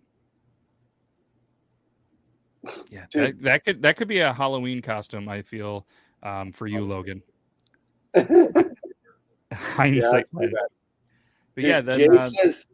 [2.89, 5.29] Yeah, that, that could that could be a Halloween costume.
[5.29, 5.87] I feel
[6.21, 7.21] um, for you, Logan.
[8.15, 8.23] yeah,
[9.53, 10.53] Hindsight, that's my bad.
[11.55, 12.65] but Dude, yeah, then, Jay uh, says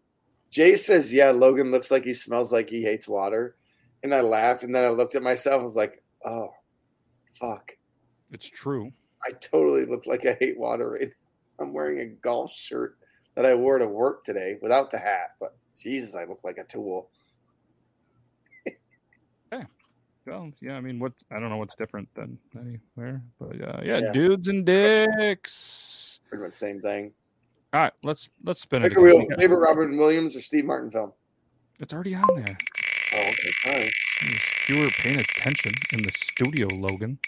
[0.53, 3.55] Jay says, yeah, Logan looks like he smells like he hates water.
[4.03, 6.53] And I laughed and then I looked at myself, I was like, oh
[7.39, 7.71] fuck.
[8.31, 8.91] it's true.
[9.25, 11.22] I totally look like I hate water right now.
[11.59, 12.97] I'm wearing a golf shirt
[13.35, 16.63] that I wore to work today without the hat, but Jesus, I look like a
[16.63, 17.09] tool.
[19.51, 19.65] Yeah.
[20.25, 23.99] Well, yeah, I mean, what I don't know what's different than anywhere, but uh, yeah,
[23.99, 24.11] Yeah.
[24.11, 26.19] dudes and dicks.
[26.29, 27.11] Pretty much same thing.
[27.73, 28.89] All right, let's let's spin it.
[28.89, 29.25] Pick a wheel.
[29.37, 31.11] Favorite Robin Williams or Steve Martin film?
[31.79, 32.57] It's already on there.
[33.13, 33.51] Oh, okay.
[33.63, 33.91] Sorry.
[34.69, 37.19] You were paying attention in the studio, Logan.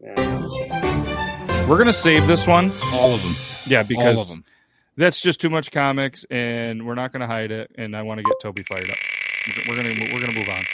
[0.00, 1.08] Yeah.
[1.68, 2.72] We're gonna save this one.
[2.92, 3.34] All of them.
[3.66, 4.44] Yeah, because All of them.
[4.96, 7.70] that's just too much comics, and we're not going to hide it.
[7.76, 8.96] And I want to get Toby fired up.
[9.68, 10.64] We're gonna we're gonna move on.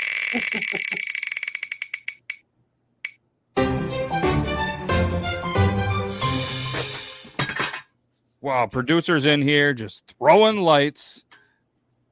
[8.40, 11.24] wow, producers in here just throwing lights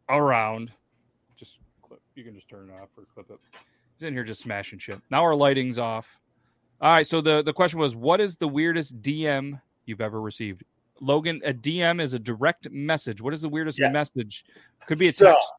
[0.09, 0.72] around.
[1.37, 2.01] Just clip.
[2.14, 3.39] You can just turn it off or clip it.
[3.99, 5.01] He's in here just smashing shit.
[5.11, 6.18] Now our lighting's off.
[6.81, 7.07] All right.
[7.07, 10.64] So the the question was, what is the weirdest DM you've ever received?
[11.01, 13.20] Logan, a DM is a direct message.
[13.20, 13.93] What is the weirdest Yes.
[13.93, 14.45] message?
[14.87, 15.53] Could be a So, text.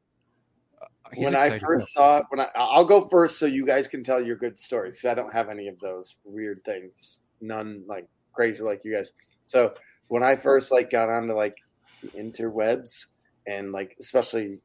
[0.81, 3.87] Uh, he's when I first saw it, when I I'll go first so you guys
[3.87, 7.25] can tell your good stories because I don't have any of those weird things.
[7.41, 9.11] None like crazy like you guys.
[9.45, 9.73] So
[10.07, 11.55] when I first like got onto like
[12.01, 13.05] the interwebs
[13.47, 14.59] and like especially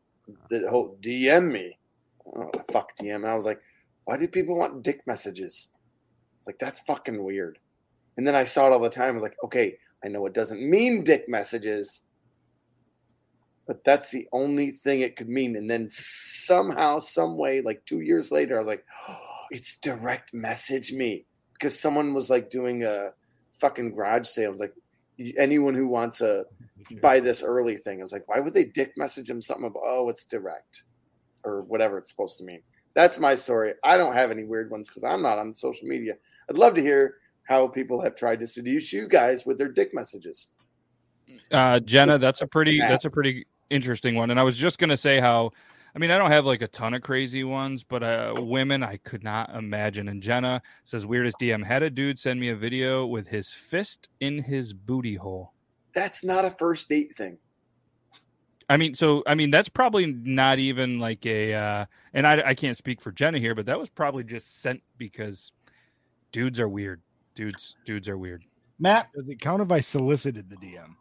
[0.50, 1.78] the whole DM me,
[2.26, 3.60] oh fuck DM, I was like,
[4.04, 5.70] why do people want dick messages?
[6.42, 7.60] It's like that's fucking weird.
[8.16, 9.10] And then I saw it all the time.
[9.10, 12.02] I was like, okay, I know it doesn't mean dick messages,
[13.64, 15.54] but that's the only thing it could mean.
[15.54, 19.16] And then somehow, some way, like two years later, I was like, oh,
[19.52, 23.10] it's direct message me because someone was like doing a
[23.60, 24.48] fucking garage sale.
[24.48, 24.74] I was like,
[25.38, 26.44] anyone who wants to
[27.00, 29.84] buy this early thing, I was like, why would they dick message him something about,
[29.84, 30.82] oh, it's direct
[31.44, 32.62] or whatever it's supposed to mean?
[32.94, 33.72] That's my story.
[33.84, 36.14] I don't have any weird ones because I'm not on social media.
[36.48, 39.94] I'd love to hear how people have tried to seduce you guys with their dick
[39.94, 40.48] messages.
[41.50, 44.30] Uh, Jenna, that's a pretty that's a pretty interesting one.
[44.30, 45.50] And I was just gonna say how,
[45.94, 48.98] I mean, I don't have like a ton of crazy ones, but uh, women I
[48.98, 50.08] could not imagine.
[50.08, 54.08] And Jenna says, weirdest DM had a dude send me a video with his fist
[54.20, 55.52] in his booty hole.
[55.94, 57.38] That's not a first date thing.
[58.68, 61.84] I mean, so I mean that's probably not even like a, uh,
[62.14, 65.52] and I I can't speak for Jenna here, but that was probably just sent because
[66.32, 67.00] dudes are weird.
[67.34, 68.44] Dudes dudes are weird.
[68.78, 70.96] Matt, Does it count if I solicited the DM?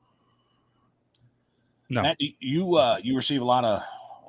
[1.90, 3.82] No, Matt, you- you uh, you receive a lot of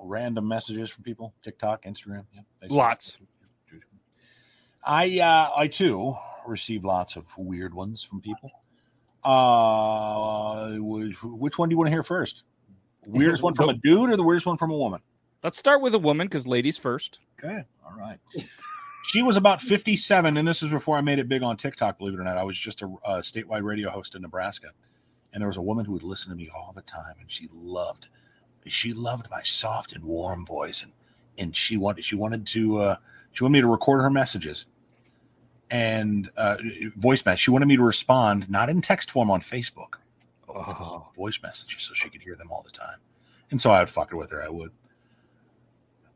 [0.02, 2.70] random messages from people, TikTok, Instagram, yeah, Facebook.
[2.70, 3.16] Lots.
[4.84, 6.16] I uh, I too
[6.46, 8.50] receive lots of weird ones from people.
[9.22, 12.42] Uh, which, which one do you want to hear first?
[13.06, 15.00] Weirdest one from a dude or the weirdest one from a woman?
[15.42, 17.20] let's start with a woman because ladies first.
[17.38, 18.18] Okay, all right.
[19.06, 22.14] She was about 57, and this is before I made it big on TikTok, believe
[22.14, 22.38] it or not.
[22.38, 24.70] I was just a, a statewide radio host in Nebraska,
[25.32, 27.48] and there was a woman who would listen to me all the time, and she
[27.52, 28.06] loved,
[28.66, 30.92] she loved my soft and warm voice, and
[31.38, 32.96] and she wanted she wanted to uh,
[33.32, 34.66] she wanted me to record her messages
[35.70, 36.58] and uh,
[36.96, 37.40] voice message.
[37.40, 39.94] She wanted me to respond not in text form on Facebook,
[40.54, 41.08] Oh.
[41.16, 42.98] voice messages so she could hear them all the time.
[43.50, 44.42] And so I would fuck it with her.
[44.42, 44.70] I would.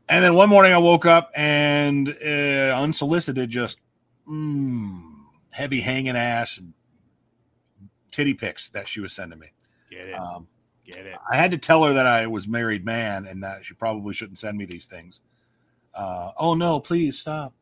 [0.09, 3.79] And then one morning I woke up and uh, unsolicited, just
[4.27, 5.01] mm,
[5.49, 6.73] heavy hanging ass and
[8.11, 9.51] titty pics that she was sending me.
[9.91, 10.13] Get it.
[10.13, 10.47] Um,
[10.85, 11.17] Get it.
[11.29, 14.39] I had to tell her that I was married man and that she probably shouldn't
[14.39, 15.21] send me these things.
[15.93, 17.53] Uh, oh no, please stop.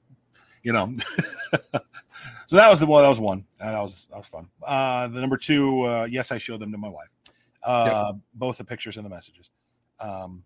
[0.61, 0.93] You know.
[2.47, 3.03] so that was the one.
[3.03, 3.45] That was one.
[3.59, 4.47] Uh, that was that was fun.
[4.63, 5.81] Uh, the number two.
[5.83, 7.09] Uh, yes, I showed them to my wife.
[7.63, 9.49] Uh, Both the pictures and the messages.
[9.99, 10.43] Um,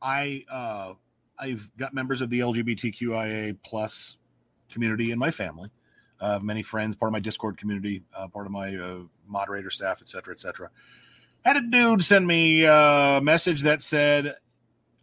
[0.00, 0.94] I uh,
[1.38, 4.18] I've got members of the LGBTQIA plus
[4.70, 5.70] community in my family.
[6.20, 10.00] Uh, many friends, part of my Discord community, uh, part of my uh, moderator staff,
[10.00, 10.70] et cetera, et cetera
[11.44, 14.34] had a dude send me a message that said,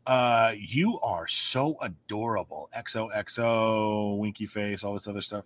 [0.07, 2.69] uh, you are so adorable.
[2.75, 5.45] XOXO, winky face, all this other stuff.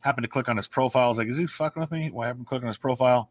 [0.00, 1.06] Happened to click on his profile.
[1.06, 2.10] I was like, is he fucking with me?
[2.12, 3.30] Well, I happened to click on his profile.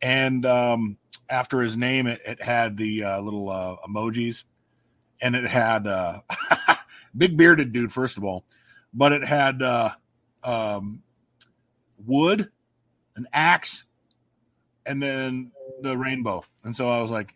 [0.00, 0.96] And um,
[1.28, 4.44] after his name, it, it had the uh, little uh, emojis
[5.22, 6.20] and it had uh,
[7.16, 8.44] big bearded dude, first of all,
[8.92, 9.90] but it had uh,
[10.42, 11.02] um,
[12.04, 12.50] wood,
[13.14, 13.84] an axe,
[14.84, 16.44] and then the rainbow.
[16.64, 17.34] And so I was like,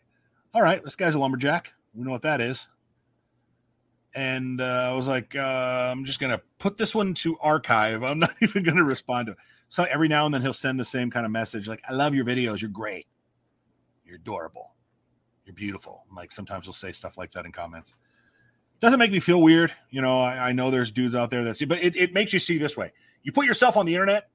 [0.53, 1.73] all right, this guy's a lumberjack.
[1.97, 2.67] We know what that is.
[4.15, 8.03] And uh, I was like, uh, I'm just going to put this one to archive.
[8.03, 9.39] I'm not even going to respond to it.
[9.69, 12.15] So every now and then he'll send the same kind of message like, I love
[12.15, 12.61] your videos.
[12.61, 13.07] You're great.
[14.05, 14.75] You're adorable.
[15.45, 16.05] You're beautiful.
[16.15, 17.95] Like sometimes he'll say stuff like that in comments.
[18.81, 19.73] Doesn't make me feel weird.
[19.91, 22.33] You know, I, I know there's dudes out there that see, but it, it makes
[22.33, 22.93] you see this way.
[23.23, 24.29] You put yourself on the internet,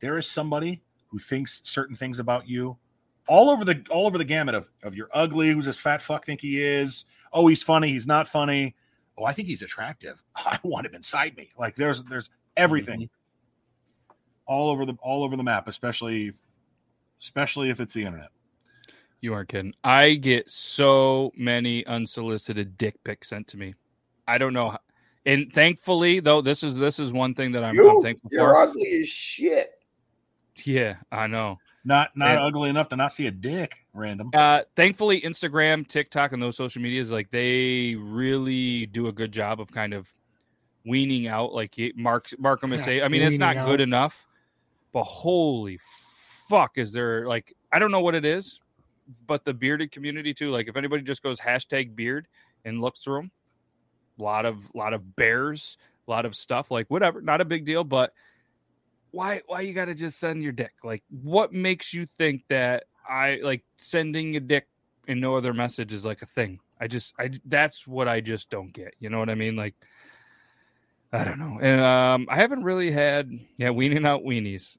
[0.00, 2.78] there is somebody who thinks certain things about you
[3.26, 6.26] all over the all over the gamut of of you're ugly, who's this fat fuck
[6.26, 7.04] think he is?
[7.32, 8.74] Oh, he's funny, he's not funny.
[9.16, 10.22] Oh, I think he's attractive.
[10.36, 11.50] I want him inside me.
[11.58, 14.14] Like there's there's everything mm-hmm.
[14.46, 16.32] all over the all over the map, especially
[17.20, 18.28] especially if it's the internet.
[19.20, 19.74] You aren't kidding.
[19.82, 23.74] I get so many unsolicited dick pics sent to me.
[24.28, 24.70] I don't know.
[24.70, 24.80] How,
[25.26, 28.48] and thankfully, though, this is this is one thing that I'm, I'm You, thankful you're
[28.48, 28.56] for.
[28.58, 29.70] ugly as shit.
[30.64, 31.58] Yeah, I know.
[31.84, 34.30] Not not And- ugly enough to not see a dick random.
[34.32, 39.60] Uh, thankfully, Instagram, TikTok, and those social medias, like they really do a good job
[39.60, 40.08] of kind of
[40.86, 41.52] weaning out.
[41.52, 44.26] Like he- Mark Markham is Yeah, saying, I mean, it's not weaning good enough,
[44.92, 45.78] but holy
[46.48, 48.60] fuck, is there like I don't know what it is,
[49.26, 50.50] but the bearded community too.
[50.50, 52.28] Like if anybody just goes hashtag beard
[52.64, 53.30] and looks through them,
[54.18, 55.76] a lot of lot of bears,
[56.08, 56.70] a lot of stuff.
[56.70, 58.14] Like whatever, not a big deal, but
[59.14, 60.72] why why you got to just send your dick?
[60.82, 64.66] Like what makes you think that I like sending a dick
[65.06, 66.58] and no other message is like a thing?
[66.80, 68.94] I just I that's what I just don't get.
[68.98, 69.56] You know what I mean?
[69.56, 69.74] Like
[71.12, 71.58] I don't know.
[71.62, 74.76] And um I haven't really had yeah, weaning out weenies.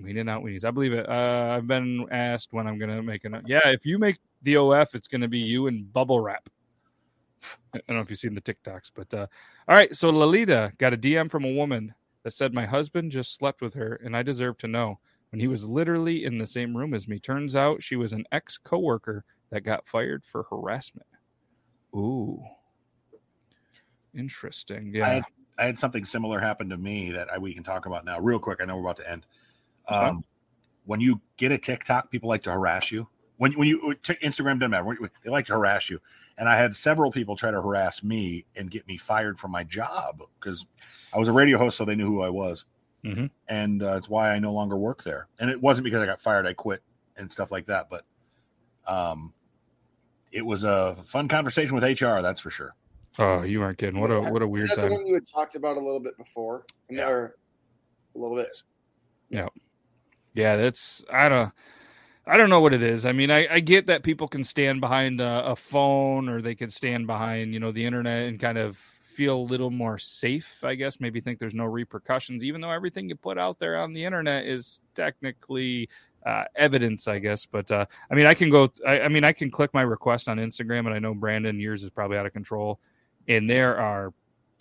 [0.00, 0.64] Weaning out weenies.
[0.64, 1.08] I believe it.
[1.08, 4.88] Uh I've been asked when I'm gonna make an yeah, if you make the OF,
[4.94, 6.48] it's gonna be you and bubble wrap.
[7.74, 9.26] I don't know if you've seen the TikToks, but uh
[9.68, 11.94] all right, so Lalita got a DM from a woman
[12.24, 14.98] that said my husband just slept with her and I deserve to know
[15.30, 17.18] when he was literally in the same room as me.
[17.20, 21.06] Turns out she was an ex coworker that got fired for harassment.
[21.94, 22.42] Ooh.
[24.16, 24.92] Interesting.
[24.94, 25.08] I Yeah.
[25.14, 25.24] had,
[25.58, 28.38] I had something similar happen to me that I, we can talk about now, real
[28.38, 28.60] quick.
[28.60, 29.26] I know we're about to end.
[29.88, 30.06] Okay.
[30.06, 30.24] Um,
[30.86, 33.08] when you get a TikTok, people like to harass you.
[33.36, 35.10] When when you t- Instagram doesn't matter.
[35.24, 36.00] They like to harass you,
[36.38, 39.64] and I had several people try to harass me and get me fired from my
[39.64, 40.64] job because
[41.12, 42.64] I was a radio host, so they knew who I was,
[43.04, 43.30] Mhm.
[43.48, 45.26] and uh, it's why I no longer work there.
[45.40, 46.82] And it wasn't because I got fired; I quit
[47.16, 47.90] and stuff like that.
[47.90, 48.04] But
[48.86, 49.32] um,
[50.30, 52.74] it was a fun conversation with HR, that's for sure.
[53.18, 54.00] Oh, you aren't kidding.
[54.00, 54.92] What a what a Is weird that the time.
[54.92, 56.64] one you had talked about a little bit before?
[56.90, 57.08] Yeah.
[57.08, 57.36] Or
[58.14, 58.62] a little bit.
[59.28, 59.48] Yeah.
[60.34, 61.52] Yeah, that's I don't
[62.26, 63.04] I don't know what it is.
[63.04, 66.54] I mean, I, I get that people can stand behind a, a phone or they
[66.54, 70.64] can stand behind, you know, the internet and kind of feel a little more safe,
[70.64, 71.00] I guess.
[71.00, 74.46] Maybe think there's no repercussions, even though everything you put out there on the internet
[74.46, 75.90] is technically
[76.24, 77.44] uh, evidence, I guess.
[77.44, 80.26] But uh, I mean, I can go, I, I mean, I can click my request
[80.26, 82.80] on Instagram, and I know Brandon, yours is probably out of control.
[83.28, 84.14] And there are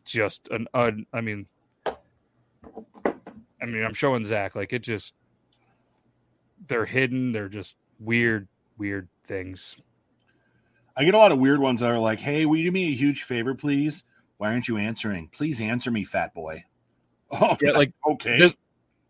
[0.03, 1.47] just an, un, I mean,
[1.85, 5.15] I mean, I'm showing Zach, like it just,
[6.67, 7.31] they're hidden.
[7.31, 8.47] They're just weird,
[8.77, 9.75] weird things.
[10.95, 12.89] I get a lot of weird ones that are like, "Hey, will you do me
[12.89, 14.03] a huge favor, please?
[14.37, 15.29] Why aren't you answering?
[15.29, 16.63] Please answer me, fat boy."
[17.31, 18.37] Oh, Yeah, like okay.
[18.37, 18.55] this-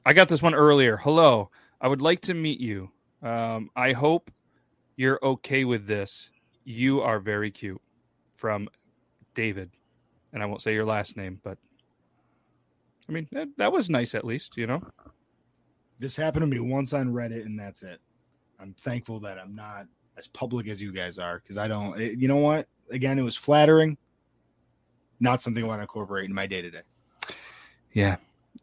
[0.06, 0.96] I got this one earlier.
[0.98, 1.50] Hello,
[1.82, 2.90] I would like to meet you.
[3.22, 4.32] Um, I hope
[4.96, 6.30] you're okay with this.
[6.66, 7.82] You are very cute.
[8.38, 8.68] from
[9.34, 9.72] David,
[10.34, 11.58] and I won't say your last name, but
[13.10, 14.82] I mean that, that was nice at least, you know.
[16.00, 18.00] This happened to me once on Reddit, and that's it.
[18.60, 19.86] I'm thankful that I'm not
[20.18, 22.00] as public as you guys are because I don't.
[22.00, 22.68] it- you know what?
[22.92, 23.98] Again, it was flattering.
[25.20, 26.82] Not something I want to incorporate in my day to day.
[27.94, 28.18] Yeah.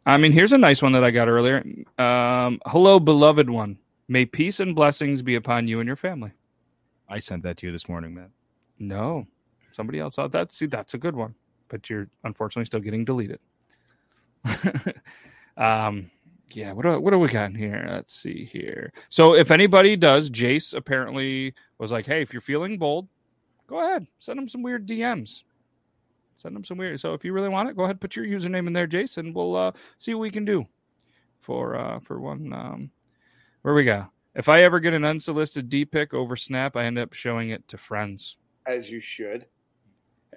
[0.05, 1.63] I mean, here's a nice one that I got earlier.
[1.97, 3.77] Um, hello, beloved one.
[4.07, 6.31] May peace and blessings be upon you and your family.
[7.09, 8.29] I sent that to you this morning, man.
[8.79, 9.27] No,
[9.71, 10.51] somebody else thought that.
[10.51, 11.35] See, that's a good one,
[11.67, 13.39] but you're unfortunately still getting deleted.
[15.57, 16.09] um,
[16.55, 16.71] yeah.
[16.71, 17.85] What do, what do we got in here?
[17.89, 18.93] Let's see here.
[19.09, 23.07] So, if anybody does, Jace apparently was like, "Hey, if you're feeling bold,
[23.67, 25.43] go ahead, send him some weird DMs.
[26.35, 26.99] Send him some weird.
[26.99, 29.35] So, if you really want it, go ahead, put your username in there, Jace, and
[29.35, 30.65] we'll uh, see what we can do
[31.39, 32.53] for uh, for one.
[32.53, 32.91] Um,
[33.61, 34.07] where we go?
[34.35, 37.67] If I ever get an unsolicited D pic over Snap, I end up showing it
[37.67, 38.37] to friends.
[38.65, 39.47] As you should.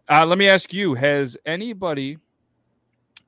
[0.09, 2.19] Uh, let me ask you: Has anybody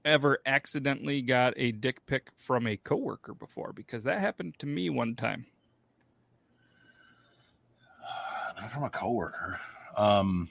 [0.06, 3.72] ever accidentally got a dick pic from a coworker before?
[3.74, 5.44] Because that happened to me one time.
[8.60, 9.60] Not from a coworker.
[9.96, 10.48] Um,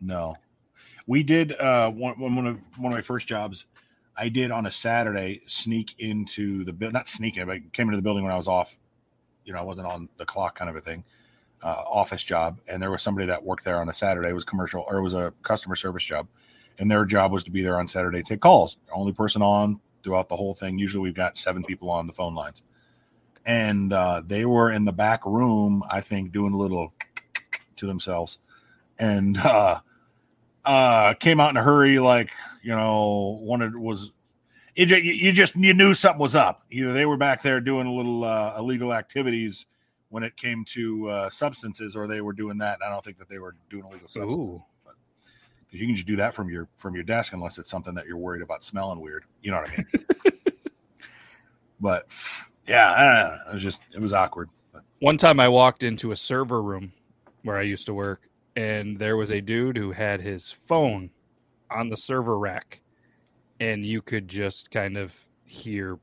[0.00, 0.36] no,
[1.06, 1.58] we did.
[1.58, 3.66] Uh, one one of one of my first jobs,
[4.16, 6.92] I did on a Saturday sneak into the building.
[6.92, 8.76] Not sneaking, but came into the building when I was off.
[9.44, 11.04] You know, I wasn't on the clock, kind of a thing.
[11.62, 14.28] Uh, office job, and there was somebody that worked there on a Saturday.
[14.28, 16.28] It was commercial or it was a customer service job,
[16.78, 18.78] and their job was to be there on Saturday, take calls.
[18.92, 20.78] Only person on throughout the whole thing.
[20.78, 22.62] Usually, we've got seven people on the phone lines
[23.46, 26.92] and uh, they were in the back room, I think, doing a little
[27.76, 28.38] to themselves,
[28.98, 29.80] and uh,
[30.64, 32.30] uh, came out in a hurry, like
[32.62, 34.12] you know, wanted was.
[34.74, 36.64] It, you just you knew something was up.
[36.68, 39.66] Either they were back there doing a little uh, illegal activities
[40.08, 42.80] when it came to uh, substances, or they were doing that.
[42.84, 44.64] I don't think that they were doing illegal substances Ooh,
[45.74, 48.06] because you can just do that from your from your desk unless it's something that
[48.06, 49.24] you're worried about smelling weird.
[49.42, 50.06] You know what I mean?
[51.80, 52.06] but
[52.68, 53.50] yeah, I don't know.
[53.50, 54.50] It was just it was awkward.
[54.72, 56.92] But one time I walked into a server room
[57.42, 61.10] where I used to work, and there was a dude who had his phone
[61.72, 62.80] on the server rack,
[63.58, 65.12] and you could just kind of
[65.44, 65.98] hear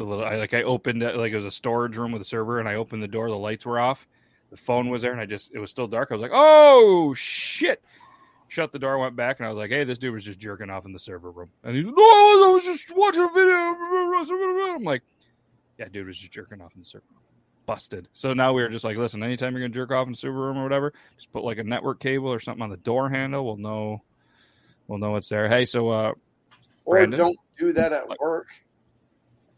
[0.00, 0.24] a little.
[0.24, 2.68] I, like I opened it, like it was a storage room with a server, and
[2.68, 3.28] I opened the door.
[3.28, 4.08] The lights were off.
[4.50, 6.08] The phone was there, and I just it was still dark.
[6.10, 7.80] I was like, "Oh shit!"
[8.48, 10.70] Shut the door, went back, and I was like, "Hey, this dude was just jerking
[10.70, 13.54] off in the server room." And he's, "No, I was just watching a video."
[14.74, 15.02] I'm like,
[15.78, 17.20] "Yeah, dude was just jerking off in the server room."
[17.66, 18.08] Busted.
[18.14, 20.40] So now we were just like, "Listen, anytime you're gonna jerk off in the server
[20.40, 23.44] room or whatever, just put like a network cable or something on the door handle.
[23.44, 24.02] We'll know,
[24.86, 26.12] we'll know it's there." Hey, so uh,
[26.86, 27.18] Or Brandon?
[27.18, 28.46] don't do that at work.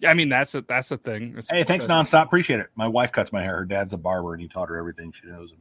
[0.01, 1.29] yeah, I mean that's a that's a thing.
[1.39, 2.25] It's- hey, thanks nonstop.
[2.25, 2.67] Appreciate it.
[2.75, 3.59] My wife cuts my hair.
[3.59, 5.55] Her dad's a barber, and he taught her everything she knows.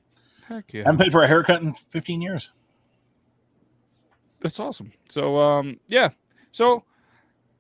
[0.47, 0.81] Heck yeah.
[0.81, 2.49] I haven't paid for a haircut in 15 years.
[4.41, 4.91] That's awesome.
[5.09, 6.09] So um yeah.
[6.51, 6.83] So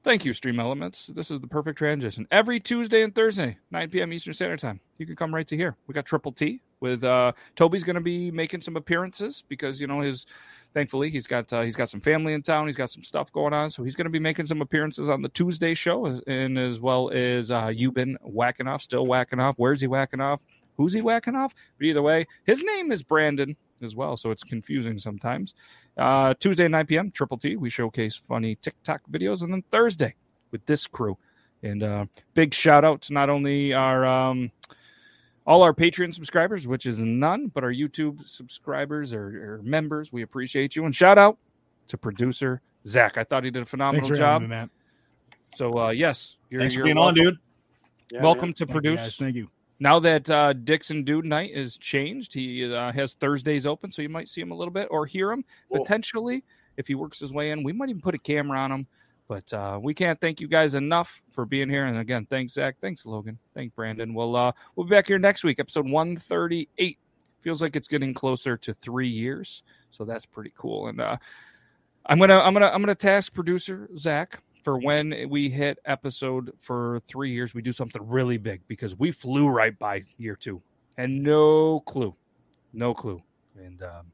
[0.03, 1.07] thank you, Stream Elements.
[1.07, 2.27] This is the perfect transition.
[2.31, 4.13] Every Tuesday and Thursday, 9 p.m.
[4.13, 4.79] Eastern Standard Time.
[4.97, 5.75] You can come right to here.
[5.87, 9.99] We got Triple T with uh Toby's gonna be making some appearances because you know
[9.99, 10.25] his
[10.73, 13.53] thankfully he's got uh, he's got some family in town, he's got some stuff going
[13.53, 13.69] on.
[13.69, 17.51] So he's gonna be making some appearances on the Tuesday show and as well as
[17.51, 19.55] uh you've been whacking off, still whacking off.
[19.57, 20.39] Where's he whacking off?
[20.77, 21.53] Who's he whacking off?
[21.77, 25.53] But either way, his name is Brandon as well, so it's confusing sometimes.
[25.99, 27.57] Uh, Tuesday, 9 p.m., Triple T.
[27.57, 29.43] We showcase funny TikTok videos.
[29.43, 30.15] And then Thursday
[30.51, 31.17] with this crew.
[31.61, 34.51] And uh, big shout out to not only our um,
[35.45, 40.11] all our Patreon subscribers, which is none, but our YouTube subscribers or, or members.
[40.11, 40.85] We appreciate you.
[40.85, 41.37] And shout out
[41.87, 43.17] to producer Zach.
[43.17, 44.41] I thought he did a Thanks phenomenal for job.
[44.41, 44.69] having me, Matt.
[45.55, 47.37] So, uh, yes, you're, Thanks you're being on, dude.
[48.11, 48.53] Yeah, welcome man.
[48.53, 49.15] to Thank you, produce guys.
[49.15, 49.49] Thank you.
[49.79, 54.09] Now that uh, Dixon Dude Night is changed, he uh, has Thursdays open, so you
[54.09, 55.83] might see him a little bit or hear him Cool.
[55.83, 56.43] potentially
[56.77, 57.63] if he works his way in.
[57.63, 58.87] We might even put a camera on him.
[59.27, 61.85] But uh, we can't thank you guys enough for being here.
[61.85, 64.15] And again, thanks Zach, thanks Logan, thanks Brandon.
[64.15, 66.97] We'll uh, we'll be back here next week, episode one thirty eight.
[67.41, 69.61] Feels like it's getting closer to three years,
[69.91, 70.87] so that's pretty cool.
[70.87, 71.17] And uh,
[72.07, 76.99] I'm gonna I'm gonna I'm gonna task producer Zach for when we hit episode for
[77.05, 80.61] three years, we do something really big because we flew right by year two
[80.97, 82.15] and no clue,
[82.73, 83.21] no clue.
[83.57, 84.11] And um,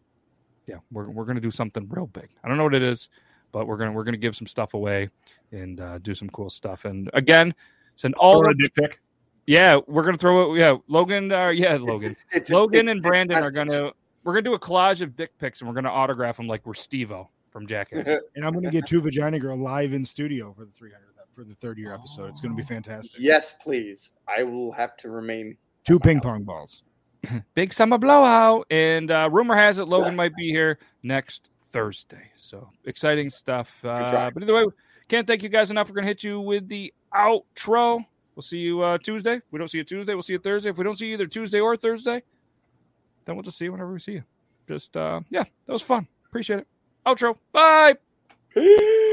[0.67, 2.29] yeah, we're we're gonna do something real big.
[2.43, 3.09] I don't know what it is,
[3.51, 5.09] but we're gonna we're gonna give some stuff away
[5.51, 6.85] and uh, do some cool stuff.
[6.85, 7.53] And again,
[7.95, 8.99] send all a dick pic.
[9.47, 10.59] yeah, we're gonna throw it.
[10.59, 11.31] Yeah, Logan.
[11.31, 12.15] Uh, yeah, Logan.
[12.31, 13.91] it's- Logan it's- and Brandon are gonna
[14.23, 16.73] we're gonna do a collage of dick pics and we're gonna autograph them like we're
[16.73, 18.05] Steve-O from Jackass.
[18.35, 21.01] And I'm going to get two Vagina Girl live in studio for the 300
[21.33, 22.27] for the third year episode.
[22.27, 23.13] It's going to be fantastic.
[23.17, 24.15] Yes, please.
[24.27, 25.57] I will have to remain.
[25.85, 26.83] Two ping pong balls.
[27.55, 28.67] big summer blowout.
[28.71, 32.29] And uh, rumor has it Logan might be here next Thursday.
[32.35, 33.73] So exciting stuff.
[33.85, 34.65] Uh, but either way,
[35.07, 35.89] can't thank you guys enough.
[35.89, 38.03] We're gonna hit you with the outro.
[38.35, 39.35] We'll see you uh, Tuesday.
[39.35, 40.71] If we don't see you Tuesday, we'll see you Thursday.
[40.71, 42.21] If we don't see you either Tuesday or Thursday,
[43.23, 44.23] then we'll just see you whenever we see you.
[44.67, 46.07] Just uh, yeah, that was fun.
[46.27, 46.67] Appreciate it.
[47.05, 47.37] Outro.
[47.53, 47.97] Bye.